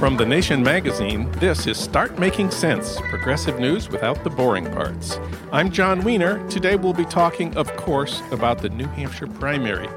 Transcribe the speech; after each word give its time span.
From 0.00 0.16
The 0.16 0.24
Nation 0.24 0.62
magazine, 0.62 1.30
this 1.32 1.66
is 1.66 1.76
Start 1.76 2.18
Making 2.18 2.50
Sense 2.50 2.98
Progressive 3.10 3.60
News 3.60 3.90
Without 3.90 4.24
the 4.24 4.30
Boring 4.30 4.64
Parts. 4.72 5.18
I'm 5.52 5.70
John 5.70 6.02
Wiener. 6.02 6.42
Today 6.48 6.76
we'll 6.76 6.94
be 6.94 7.04
talking, 7.04 7.54
of 7.54 7.70
course, 7.76 8.22
about 8.30 8.62
the 8.62 8.70
New 8.70 8.86
Hampshire 8.86 9.26
primary. 9.26 9.90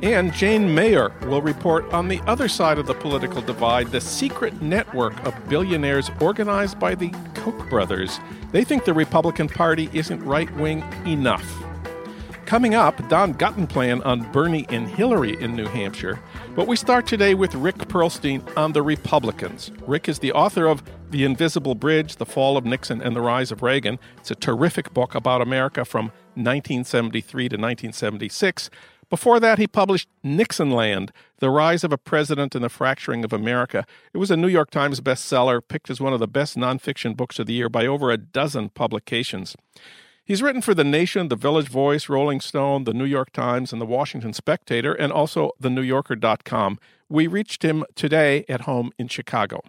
And 0.00 0.32
Jane 0.32 0.72
Mayer 0.72 1.12
will 1.22 1.42
report 1.42 1.92
on 1.92 2.06
the 2.06 2.20
other 2.20 2.46
side 2.46 2.78
of 2.78 2.86
the 2.86 2.94
political 2.94 3.42
divide 3.42 3.88
the 3.88 4.00
secret 4.00 4.62
network 4.62 5.20
of 5.26 5.34
billionaires 5.48 6.08
organized 6.20 6.78
by 6.78 6.94
the 6.94 7.10
Koch 7.34 7.68
brothers. 7.68 8.20
They 8.52 8.62
think 8.62 8.84
the 8.84 8.94
Republican 8.94 9.48
Party 9.48 9.90
isn't 9.92 10.22
right 10.22 10.54
wing 10.54 10.84
enough. 11.04 11.64
Coming 12.46 12.74
up, 12.76 13.06
Don 13.08 13.34
Guttenplan 13.34 14.06
on 14.06 14.30
Bernie 14.30 14.66
and 14.70 14.88
Hillary 14.88 15.36
in 15.42 15.56
New 15.56 15.66
Hampshire. 15.66 16.20
But 16.58 16.66
we 16.66 16.74
start 16.74 17.06
today 17.06 17.34
with 17.34 17.54
Rick 17.54 17.76
Perlstein 17.76 18.42
on 18.56 18.72
the 18.72 18.82
Republicans. 18.82 19.70
Rick 19.86 20.08
is 20.08 20.18
the 20.18 20.32
author 20.32 20.66
of 20.66 20.82
The 21.12 21.22
Invisible 21.22 21.76
Bridge 21.76 22.16
The 22.16 22.26
Fall 22.26 22.56
of 22.56 22.64
Nixon 22.64 23.00
and 23.00 23.14
the 23.14 23.20
Rise 23.20 23.52
of 23.52 23.62
Reagan. 23.62 24.00
It's 24.16 24.32
a 24.32 24.34
terrific 24.34 24.92
book 24.92 25.14
about 25.14 25.40
America 25.40 25.84
from 25.84 26.06
1973 26.34 27.42
to 27.50 27.54
1976. 27.54 28.70
Before 29.08 29.38
that, 29.38 29.58
he 29.58 29.68
published 29.68 30.08
Nixonland 30.24 31.12
The 31.38 31.48
Rise 31.48 31.84
of 31.84 31.92
a 31.92 31.96
President 31.96 32.56
and 32.56 32.64
the 32.64 32.68
Fracturing 32.68 33.22
of 33.22 33.32
America. 33.32 33.86
It 34.12 34.18
was 34.18 34.32
a 34.32 34.36
New 34.36 34.48
York 34.48 34.72
Times 34.72 35.00
bestseller, 35.00 35.60
picked 35.66 35.90
as 35.90 36.00
one 36.00 36.12
of 36.12 36.18
the 36.18 36.26
best 36.26 36.56
nonfiction 36.56 37.16
books 37.16 37.38
of 37.38 37.46
the 37.46 37.52
year 37.52 37.68
by 37.68 37.86
over 37.86 38.10
a 38.10 38.16
dozen 38.16 38.70
publications. 38.70 39.54
He's 40.28 40.42
written 40.42 40.60
for 40.60 40.74
The 40.74 40.84
Nation, 40.84 41.28
The 41.28 41.36
Village 41.36 41.68
Voice, 41.68 42.10
Rolling 42.10 42.42
Stone, 42.42 42.84
The 42.84 42.92
New 42.92 43.06
York 43.06 43.32
Times, 43.32 43.72
and 43.72 43.80
The 43.80 43.86
Washington 43.86 44.34
Spectator, 44.34 44.92
and 44.92 45.10
also 45.10 45.52
TheNewYorker.com. 45.62 46.78
We 47.08 47.26
reached 47.26 47.62
him 47.62 47.82
today 47.94 48.44
at 48.46 48.60
home 48.60 48.92
in 48.98 49.08
Chicago. 49.08 49.62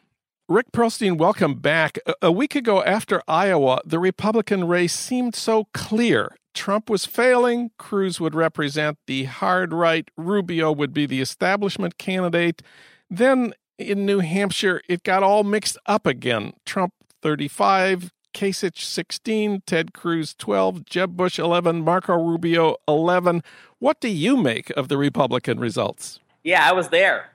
Rick 0.50 0.74
Perlstein, 0.74 1.18
welcome 1.18 1.54
back. 1.56 1.98
A 2.22 2.30
week 2.30 2.56
ago 2.56 2.84
after 2.84 3.22
Iowa, 3.26 3.80
the 3.86 4.00
Republican 4.00 4.68
race 4.68 4.92
seemed 4.92 5.34
so 5.34 5.70
clear. 5.74 6.36
Trump 6.54 6.90
was 6.90 7.06
failing, 7.06 7.72
Cruz 7.78 8.20
would 8.20 8.36
represent 8.36 8.98
the 9.08 9.24
hard 9.24 9.72
right, 9.72 10.12
Rubio 10.18 10.74
would 10.74 10.94
be 10.94 11.06
the 11.06 11.22
establishment 11.22 11.98
candidate. 11.98 12.62
Then 13.10 13.54
in 13.78 14.06
New 14.06 14.20
Hampshire, 14.20 14.82
it 14.90 15.04
got 15.04 15.24
all 15.24 15.46
mixed 15.46 15.78
up 15.86 16.06
again. 16.06 16.52
Trump 16.66 16.94
35, 17.22 18.12
Kasich 18.34 18.82
16, 18.82 19.64
Ted 19.66 19.94
Cruz 19.94 20.34
12, 20.38 20.86
Jeb 20.86 21.18
Bush 21.18 21.40
11, 21.40 21.82
Marco 21.82 22.14
Rubio 22.14 22.78
11. 22.88 23.44
What 23.80 24.00
do 24.00 24.10
you 24.10 24.38
make 24.38 24.70
of 24.72 24.88
the 24.88 24.98
Republican 24.98 25.60
results? 25.60 26.20
Yeah, 26.44 26.68
I 26.68 26.74
was 26.74 26.90
there. 26.90 27.32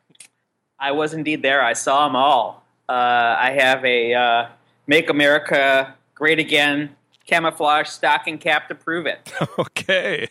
I 0.78 0.92
was 0.92 1.14
indeed 1.14 1.42
there. 1.42 1.62
I 1.62 1.72
saw 1.72 2.06
them 2.06 2.16
all. 2.16 2.64
Uh, 2.88 2.92
I 3.38 3.56
have 3.58 3.84
a 3.84 4.14
uh, 4.14 4.48
Make 4.86 5.08
America 5.10 5.94
Great 6.14 6.38
Again 6.38 6.94
camouflage 7.26 7.88
stocking 7.88 8.38
cap 8.38 8.68
to 8.68 8.74
prove 8.74 9.06
it. 9.06 9.32
okay. 9.58 10.28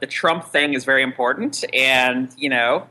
The 0.00 0.06
Trump 0.06 0.44
thing 0.46 0.74
is 0.74 0.84
very 0.84 1.02
important. 1.02 1.64
And, 1.74 2.30
you 2.36 2.48
know, 2.48 2.86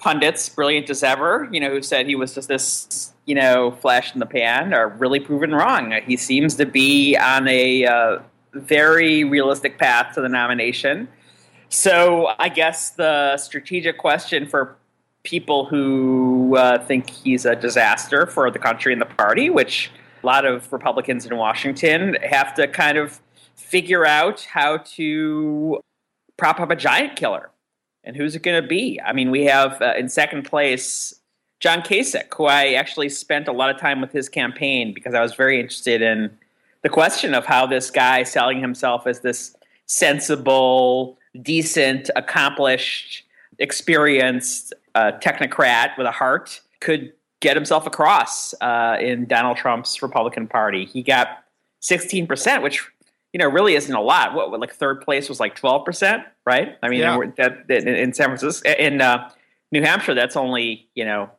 pundits, 0.00 0.48
brilliant 0.48 0.88
as 0.90 1.02
ever, 1.02 1.48
you 1.52 1.60
know, 1.60 1.70
who 1.70 1.82
said 1.82 2.06
he 2.06 2.16
was 2.16 2.34
just 2.34 2.48
this 2.48 3.12
you 3.26 3.34
know, 3.34 3.72
flash 3.80 4.12
in 4.12 4.20
the 4.20 4.26
pan 4.26 4.74
are 4.74 4.88
really 4.88 5.20
proven 5.20 5.54
wrong. 5.54 5.94
He 6.06 6.16
seems 6.16 6.54
to 6.56 6.66
be 6.66 7.16
on 7.16 7.48
a 7.48 7.86
uh, 7.86 8.18
very 8.52 9.24
realistic 9.24 9.78
path 9.78 10.14
to 10.14 10.20
the 10.20 10.28
nomination. 10.28 11.08
So 11.68 12.32
I 12.38 12.48
guess 12.48 12.90
the 12.90 13.36
strategic 13.36 13.98
question 13.98 14.46
for 14.46 14.76
people 15.24 15.64
who 15.64 16.56
uh, 16.56 16.84
think 16.84 17.08
he's 17.08 17.46
a 17.46 17.56
disaster 17.56 18.26
for 18.26 18.50
the 18.50 18.58
country 18.58 18.92
and 18.92 19.00
the 19.00 19.06
party, 19.06 19.48
which 19.48 19.90
a 20.22 20.26
lot 20.26 20.44
of 20.44 20.70
Republicans 20.72 21.26
in 21.26 21.36
Washington 21.36 22.14
have 22.22 22.54
to 22.54 22.68
kind 22.68 22.98
of 22.98 23.20
figure 23.56 24.06
out 24.06 24.42
how 24.42 24.78
to 24.78 25.80
prop 26.36 26.60
up 26.60 26.70
a 26.70 26.76
giant 26.76 27.16
killer. 27.16 27.50
And 28.04 28.14
who's 28.14 28.36
it 28.36 28.42
going 28.42 28.60
to 28.62 28.68
be? 28.68 29.00
I 29.00 29.14
mean, 29.14 29.30
we 29.30 29.44
have 29.44 29.80
uh, 29.80 29.94
in 29.96 30.10
second 30.10 30.44
place 30.44 31.14
John 31.64 31.80
Kasich, 31.80 32.30
who 32.36 32.44
I 32.44 32.74
actually 32.74 33.08
spent 33.08 33.48
a 33.48 33.52
lot 33.52 33.70
of 33.70 33.80
time 33.80 34.02
with 34.02 34.12
his 34.12 34.28
campaign 34.28 34.92
because 34.92 35.14
I 35.14 35.22
was 35.22 35.32
very 35.32 35.58
interested 35.58 36.02
in 36.02 36.30
the 36.82 36.90
question 36.90 37.32
of 37.32 37.46
how 37.46 37.64
this 37.64 37.90
guy 37.90 38.22
selling 38.22 38.60
himself 38.60 39.06
as 39.06 39.20
this 39.20 39.56
sensible, 39.86 41.16
decent, 41.40 42.10
accomplished, 42.16 43.24
experienced 43.58 44.74
uh, 44.94 45.12
technocrat 45.22 45.96
with 45.96 46.06
a 46.06 46.10
heart 46.10 46.60
could 46.80 47.14
get 47.40 47.56
himself 47.56 47.86
across 47.86 48.52
uh, 48.60 48.98
in 49.00 49.24
Donald 49.24 49.56
Trump's 49.56 50.02
Republican 50.02 50.46
Party. 50.46 50.84
He 50.84 51.02
got 51.02 51.44
16%, 51.80 52.62
which 52.62 52.86
you 53.32 53.38
know 53.38 53.48
really 53.48 53.74
isn't 53.74 53.94
a 53.94 54.02
lot. 54.02 54.34
What 54.34 54.60
like 54.60 54.74
third 54.74 55.00
place 55.00 55.30
was 55.30 55.40
like 55.40 55.58
12%, 55.58 56.26
right? 56.44 56.76
I 56.82 56.90
mean, 56.90 57.00
yeah. 57.00 57.18
that, 57.38 57.70
in, 57.70 57.88
in 57.88 58.12
San 58.12 58.26
Francisco, 58.26 58.70
in 58.70 59.00
uh, 59.00 59.30
New 59.72 59.80
Hampshire, 59.80 60.12
that's 60.12 60.36
only 60.36 60.86
you 60.94 61.06
know 61.06 61.30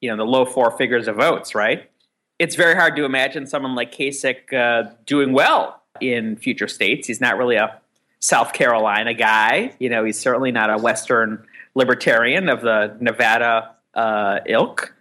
you 0.00 0.10
know 0.10 0.16
the 0.16 0.24
low 0.24 0.44
four 0.44 0.70
figures 0.76 1.08
of 1.08 1.16
votes, 1.16 1.54
right? 1.54 1.90
It's 2.38 2.54
very 2.54 2.74
hard 2.74 2.94
to 2.96 3.04
imagine 3.04 3.46
someone 3.46 3.74
like 3.74 3.92
Kasich 3.92 4.52
uh, 4.52 4.90
doing 5.06 5.32
well 5.32 5.82
in 6.00 6.36
future 6.36 6.68
states. 6.68 7.08
He's 7.08 7.20
not 7.20 7.36
really 7.36 7.56
a 7.56 7.80
South 8.20 8.52
Carolina 8.52 9.14
guy. 9.14 9.74
You 9.78 9.88
know, 9.88 10.04
he's 10.04 10.18
certainly 10.18 10.52
not 10.52 10.70
a 10.70 10.78
Western 10.78 11.44
libertarian 11.74 12.48
of 12.48 12.60
the 12.62 12.96
Nevada 13.00 13.74
uh, 13.94 14.40
ilk, 14.46 14.94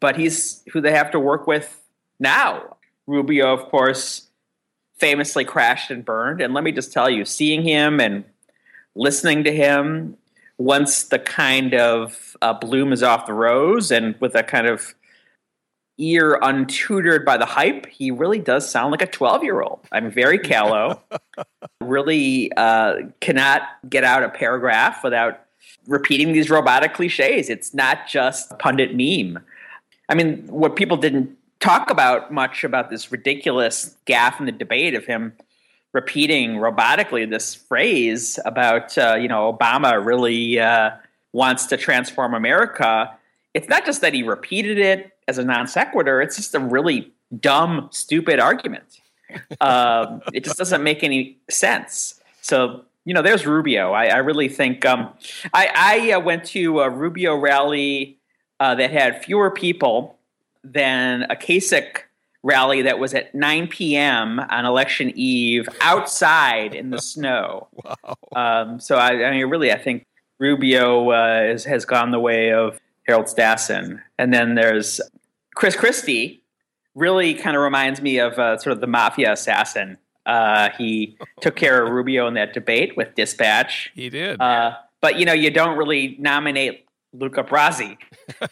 but 0.00 0.16
he's 0.16 0.62
who 0.72 0.80
they 0.80 0.92
have 0.92 1.10
to 1.10 1.20
work 1.20 1.46
with 1.46 1.82
now. 2.18 2.76
Rubio, 3.06 3.52
of 3.52 3.68
course, 3.68 4.28
famously 4.98 5.44
crashed 5.44 5.90
and 5.90 6.04
burned. 6.04 6.40
And 6.40 6.54
let 6.54 6.64
me 6.64 6.72
just 6.72 6.92
tell 6.92 7.10
you, 7.10 7.24
seeing 7.24 7.62
him 7.62 8.00
and 8.00 8.24
listening 8.94 9.44
to 9.44 9.52
him 9.52 10.16
once 10.58 11.04
the 11.04 11.18
kind 11.18 11.74
of 11.74 12.36
uh, 12.42 12.52
bloom 12.52 12.92
is 12.92 13.02
off 13.02 13.26
the 13.26 13.32
rose 13.32 13.90
and 13.90 14.14
with 14.20 14.34
a 14.34 14.42
kind 14.42 14.66
of 14.66 14.94
ear 15.98 16.38
untutored 16.42 17.24
by 17.24 17.36
the 17.36 17.46
hype, 17.46 17.86
he 17.86 18.10
really 18.10 18.38
does 18.38 18.68
sound 18.68 18.90
like 18.90 19.02
a 19.02 19.06
12 19.06 19.44
year 19.44 19.60
old. 19.60 19.80
I'm 19.92 20.10
very 20.10 20.38
callow, 20.38 21.00
really 21.80 22.52
uh, 22.56 22.94
cannot 23.20 23.62
get 23.88 24.04
out 24.04 24.22
a 24.22 24.28
paragraph 24.28 25.04
without 25.04 25.40
repeating 25.86 26.32
these 26.32 26.50
robotic 26.50 26.94
cliches. 26.94 27.48
It's 27.48 27.74
not 27.74 28.08
just 28.08 28.58
pundit 28.58 28.94
meme. 28.94 29.42
I 30.08 30.14
mean, 30.14 30.46
what 30.48 30.76
people 30.76 30.96
didn't 30.96 31.36
talk 31.60 31.90
about 31.90 32.32
much 32.32 32.64
about 32.64 32.90
this 32.90 33.12
ridiculous 33.12 33.96
gaffe 34.06 34.40
in 34.40 34.46
the 34.46 34.52
debate 34.52 34.94
of 34.94 35.06
him 35.06 35.32
repeating 35.92 36.56
robotically 36.56 37.28
this 37.28 37.54
phrase 37.54 38.38
about 38.44 38.96
uh, 38.98 39.14
you 39.14 39.28
know 39.28 39.52
Obama 39.52 40.04
really 40.04 40.58
uh, 40.58 40.90
wants 41.32 41.66
to 41.66 41.76
transform 41.76 42.34
America. 42.34 43.10
It's 43.54 43.68
not 43.68 43.84
just 43.84 44.00
that 44.00 44.14
he 44.14 44.22
repeated 44.22 44.78
it 44.78 45.12
as 45.28 45.38
a 45.38 45.44
non 45.44 45.66
sequitur; 45.66 46.20
it's 46.20 46.36
just 46.36 46.54
a 46.54 46.60
really 46.60 47.12
dumb, 47.40 47.88
stupid 47.92 48.40
argument. 48.40 49.00
um, 49.60 50.20
it 50.32 50.44
just 50.44 50.58
doesn't 50.58 50.82
make 50.82 51.02
any 51.02 51.38
sense. 51.48 52.20
So 52.42 52.84
you 53.04 53.14
know, 53.14 53.22
there's 53.22 53.46
Rubio. 53.46 53.92
I, 53.92 54.06
I 54.06 54.16
really 54.18 54.48
think 54.48 54.84
um, 54.84 55.12
I, 55.52 55.70
I 55.74 56.12
uh, 56.12 56.20
went 56.20 56.44
to 56.46 56.80
a 56.80 56.90
Rubio 56.90 57.36
rally 57.36 58.18
uh, 58.60 58.74
that 58.76 58.92
had 58.92 59.24
fewer 59.24 59.50
people 59.50 60.18
than 60.62 61.22
a 61.24 61.34
Kasich 61.34 62.02
rally 62.42 62.82
that 62.82 62.98
was 62.98 63.14
at 63.14 63.34
9 63.34 63.68
p.m. 63.68 64.40
on 64.40 64.64
election 64.64 65.12
eve 65.14 65.68
outside 65.80 66.74
in 66.74 66.90
the 66.90 66.98
snow. 67.00 67.68
Wow. 67.72 68.16
Um, 68.34 68.80
so 68.80 68.96
I, 68.96 69.24
I, 69.24 69.30
mean, 69.30 69.46
really, 69.46 69.72
I 69.72 69.78
think 69.78 70.06
Rubio 70.38 71.10
uh, 71.10 71.52
is, 71.52 71.64
has 71.64 71.84
gone 71.84 72.10
the 72.10 72.20
way 72.20 72.52
of 72.52 72.80
Harold 73.06 73.26
Stassen, 73.26 74.00
and 74.18 74.32
then 74.32 74.54
there's 74.54 75.00
Chris 75.54 75.76
Christie. 75.76 76.42
Really, 76.94 77.34
kind 77.34 77.56
of 77.56 77.62
reminds 77.62 78.02
me 78.02 78.18
of 78.18 78.38
uh, 78.38 78.58
sort 78.58 78.72
of 78.72 78.80
the 78.80 78.86
mafia 78.86 79.32
assassin 79.32 79.96
Uh, 80.26 80.68
he 80.76 81.16
took 81.40 81.56
care 81.56 81.84
of 81.84 81.90
Rubio 81.90 82.26
in 82.26 82.34
that 82.34 82.52
debate 82.52 82.96
with 82.96 83.14
dispatch. 83.14 83.90
He 83.94 84.10
did. 84.10 84.40
Uh, 84.40 84.76
but 85.00 85.18
you 85.18 85.24
know, 85.24 85.32
you 85.32 85.50
don't 85.50 85.78
really 85.78 86.16
nominate 86.18 86.86
Luca 87.12 87.42
Brasi, 87.42 87.96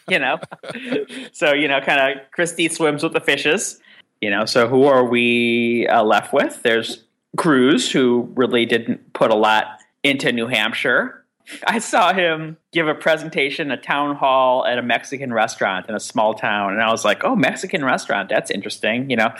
you 0.07 0.19
know. 0.19 0.39
so 1.31 1.53
you 1.53 1.67
know, 1.67 1.81
kind 1.81 2.19
of 2.19 2.31
Christie 2.31 2.69
swims 2.69 3.03
with 3.03 3.13
the 3.13 3.21
fishes, 3.21 3.79
you 4.21 4.29
know. 4.29 4.45
So 4.45 4.67
who 4.67 4.85
are 4.85 5.03
we 5.03 5.87
uh, 5.87 6.03
left 6.03 6.33
with? 6.33 6.61
There's 6.63 7.03
Cruz, 7.37 7.91
who 7.91 8.29
really 8.35 8.65
didn't 8.65 9.13
put 9.13 9.31
a 9.31 9.35
lot 9.35 9.79
into 10.03 10.31
New 10.31 10.47
Hampshire. 10.47 11.23
I 11.65 11.79
saw 11.79 12.13
him 12.13 12.57
give 12.71 12.87
a 12.87 12.95
presentation, 12.95 13.71
a 13.71 13.77
town 13.77 14.15
hall 14.15 14.65
at 14.65 14.77
a 14.77 14.81
Mexican 14.81 15.33
restaurant 15.33 15.89
in 15.89 15.95
a 15.95 15.99
small 15.99 16.33
town, 16.33 16.73
and 16.73 16.81
I 16.81 16.91
was 16.91 17.03
like, 17.03 17.23
"Oh, 17.23 17.35
Mexican 17.35 17.83
restaurant, 17.83 18.29
that's 18.29 18.51
interesting." 18.51 19.09
You 19.09 19.17
know, 19.17 19.33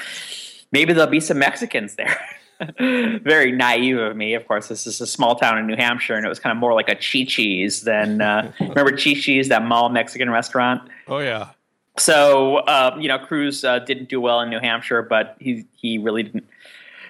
maybe 0.71 0.93
there'll 0.93 1.09
be 1.09 1.19
some 1.19 1.39
Mexicans 1.39 1.95
there. 1.95 2.17
Very 2.79 3.51
naive 3.51 3.97
of 3.97 4.15
me. 4.15 4.33
Of 4.33 4.47
course, 4.47 4.67
this 4.67 4.85
is 4.85 5.01
a 5.01 5.07
small 5.07 5.35
town 5.35 5.57
in 5.57 5.67
New 5.67 5.75
Hampshire, 5.75 6.15
and 6.15 6.25
it 6.25 6.29
was 6.29 6.39
kind 6.39 6.51
of 6.51 6.57
more 6.59 6.73
like 6.73 6.89
a 6.89 6.95
Chi 6.95 7.25
Chi's 7.27 7.81
than 7.81 8.21
uh, 8.21 8.51
remember 8.59 8.91
Chi 8.91 9.13
Chi's, 9.13 9.49
that 9.49 9.63
mall 9.63 9.89
Mexican 9.89 10.29
restaurant. 10.29 10.81
Oh 11.07 11.19
yeah. 11.19 11.49
So 11.97 12.57
uh, 12.57 12.97
you 12.99 13.07
know, 13.07 13.19
Cruz 13.19 13.63
uh, 13.63 13.79
didn't 13.79 14.09
do 14.09 14.21
well 14.21 14.41
in 14.41 14.49
New 14.49 14.59
Hampshire, 14.59 15.01
but 15.01 15.35
he 15.39 15.65
he 15.73 15.97
really 15.97 16.23
didn't 16.23 16.47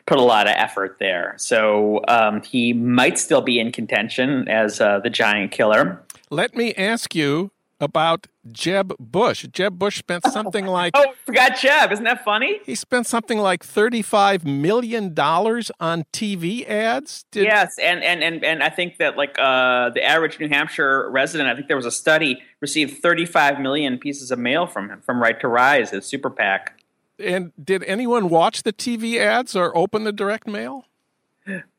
put 0.06 0.18
a 0.18 0.24
lot 0.24 0.48
of 0.48 0.54
effort 0.58 0.98
there. 1.00 1.36
So 1.38 2.02
um, 2.08 2.42
he 2.42 2.74
might 2.74 3.20
still 3.20 3.42
be 3.42 3.60
in 3.60 3.72
contention 3.72 4.48
as 4.48 4.82
uh, 4.82 5.00
the 5.00 5.10
giant 5.10 5.52
killer. 5.52 6.02
Let 6.30 6.56
me 6.56 6.74
ask 6.76 7.14
you 7.14 7.52
about 7.82 8.28
Jeb 8.52 8.94
Bush. 9.00 9.48
Jeb 9.52 9.78
Bush 9.78 9.98
spent 9.98 10.26
something 10.32 10.66
like 10.68 10.94
oh, 10.96 11.14
forgot 11.26 11.58
Jeb. 11.58 11.92
Isn't 11.92 12.06
that 12.06 12.24
funny? 12.24 12.60
He 12.66 12.76
spent 12.76 13.08
something 13.08 13.40
like 13.40 13.64
thirty-five 13.64 14.46
million 14.46 15.14
dollars 15.14 15.72
on 15.80 16.06
TV 16.14 16.68
ads. 16.70 17.26
Did... 17.32 17.44
Yes, 17.44 17.78
and, 17.82 18.04
and 18.04 18.24
and 18.24 18.46
and 18.46 18.64
I 18.64 18.70
think 18.70 18.98
that 18.98 19.18
like 19.18 19.38
uh, 19.40 19.90
the 19.90 20.04
average 20.04 20.40
New 20.40 20.48
Hampshire 20.48 21.10
resident, 21.10 21.50
I 21.50 21.56
think 21.56 21.68
there 21.68 21.76
was 21.76 21.86
a 21.86 21.92
study 21.92 22.42
received 22.62 23.02
thirty-five 23.02 23.60
million 23.60 23.98
pieces 23.98 24.32
of 24.32 24.40
mail 24.40 24.68
from 24.68 24.90
him 24.90 25.02
from 25.02 25.22
Right 25.22 25.40
to 25.42 25.48
Rise, 25.48 25.90
his 25.90 26.06
super 26.06 26.30
PAC. 26.30 26.78
And 27.20 27.52
did 27.62 27.84
anyone 27.84 28.30
watch 28.30 28.64
the 28.64 28.74
TV 28.74 29.20
ads 29.20 29.56
or 29.56 29.76
open 29.76 30.04
the 30.06 30.12
direct 30.12 30.48
mail? 30.48 30.86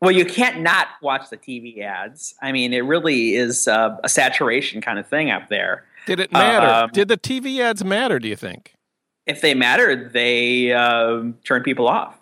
Well, 0.00 0.10
you 0.10 0.24
can't 0.24 0.60
not 0.60 0.88
watch 1.00 1.30
the 1.30 1.36
TV 1.36 1.82
ads. 1.82 2.34
I 2.42 2.52
mean, 2.52 2.72
it 2.72 2.80
really 2.80 3.34
is 3.34 3.68
uh, 3.68 3.96
a 4.02 4.08
saturation 4.08 4.80
kind 4.80 4.98
of 4.98 5.06
thing 5.06 5.30
up 5.30 5.48
there. 5.48 5.84
Did 6.06 6.20
it 6.20 6.32
matter? 6.32 6.66
Um, 6.66 6.90
Did 6.92 7.08
the 7.08 7.16
TV 7.16 7.60
ads 7.60 7.84
matter? 7.84 8.18
Do 8.18 8.28
you 8.28 8.36
think? 8.36 8.74
If 9.26 9.40
they 9.40 9.54
mattered, 9.54 10.12
they 10.12 10.72
uh, 10.72 11.22
turned 11.44 11.64
people 11.64 11.88
off. 11.88 12.18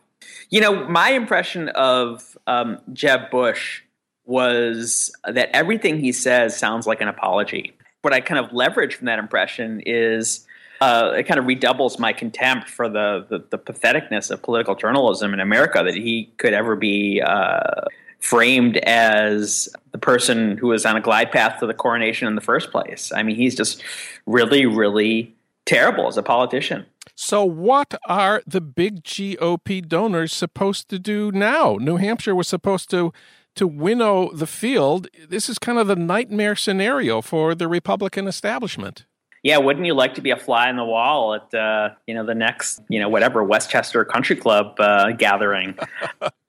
You 0.50 0.60
know, 0.60 0.86
my 0.88 1.10
impression 1.10 1.68
of 1.70 2.36
um, 2.46 2.78
Jeb 2.92 3.30
Bush 3.30 3.82
was 4.24 5.10
that 5.24 5.48
everything 5.54 5.98
he 5.98 6.12
says 6.12 6.56
sounds 6.56 6.86
like 6.86 7.00
an 7.00 7.08
apology. 7.08 7.72
What 8.02 8.12
I 8.12 8.20
kind 8.20 8.44
of 8.44 8.52
leverage 8.52 8.94
from 8.94 9.06
that 9.06 9.18
impression 9.18 9.82
is 9.86 10.46
uh, 10.80 11.12
it 11.16 11.24
kind 11.24 11.38
of 11.38 11.46
redoubles 11.46 11.98
my 11.98 12.12
contempt 12.12 12.68
for 12.68 12.88
the, 12.88 13.26
the, 13.28 13.44
the 13.50 13.58
patheticness 13.58 14.30
of 14.30 14.42
political 14.42 14.74
journalism 14.74 15.34
in 15.34 15.40
America 15.40 15.82
that 15.84 15.94
he 15.94 16.32
could 16.38 16.52
ever 16.52 16.76
be 16.76 17.20
uh, 17.20 17.82
framed 18.20 18.76
as 18.78 19.68
the 19.92 19.98
person 19.98 20.56
who 20.58 20.68
was 20.68 20.84
on 20.84 20.96
a 20.96 21.00
glide 21.00 21.32
path 21.32 21.58
to 21.60 21.66
the 21.66 21.74
coronation 21.74 22.28
in 22.28 22.34
the 22.34 22.40
first 22.40 22.70
place. 22.70 23.10
I 23.14 23.22
mean, 23.22 23.36
he's 23.36 23.54
just 23.54 23.82
really, 24.26 24.66
really 24.66 25.34
terrible 25.66 26.06
as 26.06 26.16
a 26.16 26.22
politician. 26.22 26.86
So, 27.14 27.44
what 27.44 27.94
are 28.06 28.42
the 28.46 28.60
big 28.60 29.02
GOP 29.04 29.86
donors 29.86 30.32
supposed 30.32 30.88
to 30.90 30.98
do 30.98 31.30
now? 31.32 31.76
New 31.80 31.96
Hampshire 31.96 32.34
was 32.34 32.48
supposed 32.48 32.90
to 32.90 33.12
to 33.56 33.66
winnow 33.66 34.30
the 34.32 34.46
field. 34.46 35.08
This 35.28 35.48
is 35.48 35.58
kind 35.58 35.78
of 35.78 35.86
the 35.86 35.96
nightmare 35.96 36.54
scenario 36.54 37.20
for 37.20 37.54
the 37.54 37.68
Republican 37.68 38.26
establishment. 38.28 39.04
Yeah, 39.42 39.58
wouldn't 39.58 39.86
you 39.86 39.94
like 39.94 40.14
to 40.14 40.20
be 40.20 40.30
a 40.30 40.36
fly 40.36 40.68
in 40.68 40.76
the 40.76 40.84
wall 40.84 41.34
at 41.34 41.52
uh, 41.54 41.90
you 42.06 42.14
know 42.14 42.24
the 42.24 42.34
next 42.34 42.80
you 42.88 43.00
know 43.00 43.08
whatever 43.08 43.42
Westchester 43.42 44.04
Country 44.04 44.36
Club 44.36 44.78
uh, 44.78 45.12
gathering? 45.12 45.78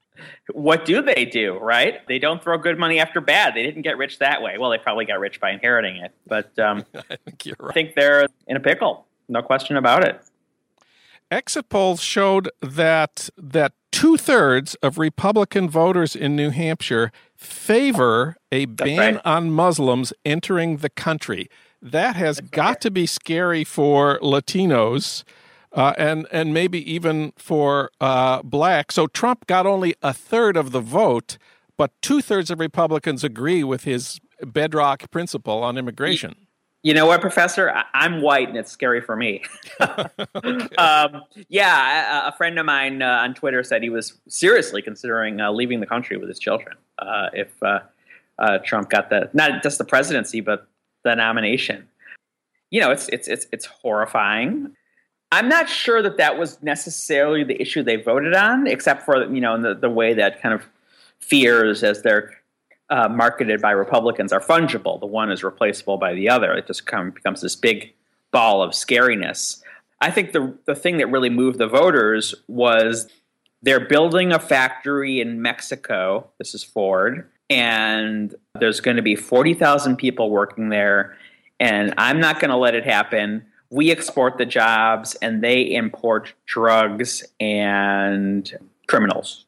what 0.54 0.86
do 0.86 1.02
they 1.02 1.26
do, 1.26 1.58
right? 1.58 2.06
They 2.08 2.20
don't 2.20 2.42
throw 2.42 2.58
good 2.58 2.78
money 2.78 3.00
after 3.00 3.22
bad. 3.22 3.56
They 3.56 3.64
didn't 3.64 3.82
get 3.82 3.98
rich 3.98 4.20
that 4.20 4.42
way. 4.42 4.58
Well, 4.58 4.70
they 4.70 4.78
probably 4.78 5.06
got 5.06 5.20
rich 5.20 5.40
by 5.40 5.52
inheriting 5.52 5.98
it, 5.98 6.12
but 6.28 6.58
um, 6.60 6.86
I, 6.96 7.18
think 7.26 7.58
right. 7.60 7.70
I 7.70 7.74
think 7.74 7.96
they're 7.96 8.28
in 8.48 8.58
a 8.58 8.60
pickle. 8.60 9.08
No 9.28 9.42
question 9.42 9.78
about 9.78 10.06
it. 10.06 10.22
Exit 11.30 11.70
polls 11.70 12.02
showed 12.02 12.50
that 12.62 13.30
that 13.38 13.74
two 13.92 14.18
thirds 14.18 14.76
of 14.76 14.98
Republican 14.98 15.70
voters 15.70 16.16
in 16.16 16.36
New 16.36 16.50
Hampshire 16.50 17.12
favor 17.36 18.36
a 18.52 18.66
ban 18.66 19.16
right. 19.16 19.26
on 19.26 19.52
Muslims 19.52 20.12
entering 20.26 20.78
the 20.78 20.90
country. 20.90 21.50
That 21.82 22.16
has 22.16 22.38
That's 22.38 22.50
got 22.50 22.68
right. 22.68 22.82
to 22.82 22.92
be 22.92 23.06
scary 23.06 23.64
for 23.64 24.20
Latinos 24.20 25.24
uh, 25.74 25.94
and 25.98 26.28
and 26.32 26.54
maybe 26.54 26.92
even 26.92 27.34
for 27.38 27.92
uh, 28.00 28.42
black. 28.42 28.92
So 28.92 29.08
Trump 29.08 29.48
got 29.48 29.66
only 29.66 29.96
a 30.02 30.14
third 30.14 30.58
of 30.58 30.72
the 30.72 30.82
vote, 30.82 31.38
but 31.78 31.92
two 32.02 32.22
thirds 32.22 32.52
of 32.52 32.60
Republicans 32.60 33.24
agree 33.24 33.64
with 33.64 33.84
his 33.84 34.20
bedrock 34.44 35.10
principle 35.12 35.64
on 35.64 35.78
immigration. 35.78 36.36
You 36.84 36.96
know 36.96 37.06
what, 37.06 37.22
Professor? 37.22 37.72
I'm 37.94 38.24
white, 38.24 38.48
and 38.48 38.58
it's 38.58 38.72
scary 38.72 39.02
for 39.02 39.16
me. 39.16 39.44
um, 40.80 41.22
yeah, 41.48 42.28
a 42.28 42.32
friend 42.32 42.58
of 42.58 42.66
mine 42.66 43.04
uh, 43.04 43.20
on 43.22 43.36
Twitter 43.36 43.62
said 43.62 43.84
he 43.84 43.92
was 43.92 44.20
seriously 44.28 44.82
considering 44.82 45.40
uh, 45.40 45.52
leaving 45.52 45.80
the 45.80 45.86
country 45.86 46.18
with 46.18 46.28
his 46.28 46.40
children 46.40 46.76
uh, 46.98 47.30
if 47.34 47.50
uh, 47.62 47.82
uh, 48.40 48.58
Trump 48.66 48.90
got 48.90 49.12
the 49.12 49.30
not 49.34 49.62
just 49.62 49.78
the 49.78 49.84
presidency, 49.84 50.42
but 50.42 50.68
the 51.04 51.16
nomination. 51.16 51.88
You 52.72 52.82
know, 52.82 52.90
it's 52.90 53.08
it's 53.10 53.28
it's 53.28 53.46
it's 53.52 53.66
horrifying. 53.66 54.76
I'm 55.32 55.48
not 55.48 55.70
sure 55.70 56.02
that 56.02 56.18
that 56.18 56.38
was 56.38 56.62
necessarily 56.62 57.44
the 57.44 57.60
issue 57.62 57.84
they 57.84 57.96
voted 57.96 58.36
on, 58.36 58.68
except 58.68 59.04
for 59.04 59.24
you 59.34 59.42
know 59.42 59.60
the, 59.62 59.74
the 59.74 59.90
way 59.90 60.14
that 60.14 60.42
kind 60.42 60.54
of 60.54 60.66
fears 61.20 61.84
as 61.84 62.02
they're 62.02 62.34
uh, 62.90 63.08
marketed 63.08 63.62
by 63.62 63.72
Republicans 63.72 64.34
are 64.34 64.42
fungible. 64.42 65.00
The 65.00 65.06
one 65.06 65.32
is 65.32 65.44
replaceable 65.44 65.98
by 65.98 66.14
the 66.14 66.30
other. 66.30 66.52
It 66.54 66.68
just 66.68 66.86
kind 66.86 67.08
of 67.08 67.16
becomes 67.16 67.42
this 67.42 67.56
big 67.56 67.94
ball 68.32 68.62
of 68.62 68.72
scariness. 68.72 69.62
I 70.02 70.12
think 70.12 70.34
the 70.34 70.58
the 70.66 70.76
thing 70.76 70.98
that 70.98 71.10
really 71.10 71.30
moved 71.30 71.60
the 71.60 71.68
voters 71.68 72.36
was 72.48 73.08
they're 73.62 73.88
building 73.88 74.34
a 74.34 74.40
factory 74.40 75.22
in 75.22 75.42
Mexico. 75.42 76.30
This 76.40 76.54
is 76.54 76.64
Ford, 76.64 77.30
and 77.50 78.36
there's 78.60 78.82
going 78.82 78.98
to 78.98 79.04
be 79.04 79.16
forty 79.16 79.54
thousand 79.54 79.96
people 79.96 80.30
working 80.30 80.68
there, 80.68 81.16
and 81.62 81.94
I'm 81.98 82.20
not 82.20 82.42
going 82.42 82.52
to 82.52 82.58
let 82.58 82.76
it 82.76 82.84
happen 82.84 83.46
we 83.72 83.90
export 83.90 84.38
the 84.38 84.46
jobs 84.46 85.16
and 85.16 85.42
they 85.42 85.62
import 85.62 86.34
drugs 86.46 87.24
and 87.40 88.58
criminals. 88.88 89.46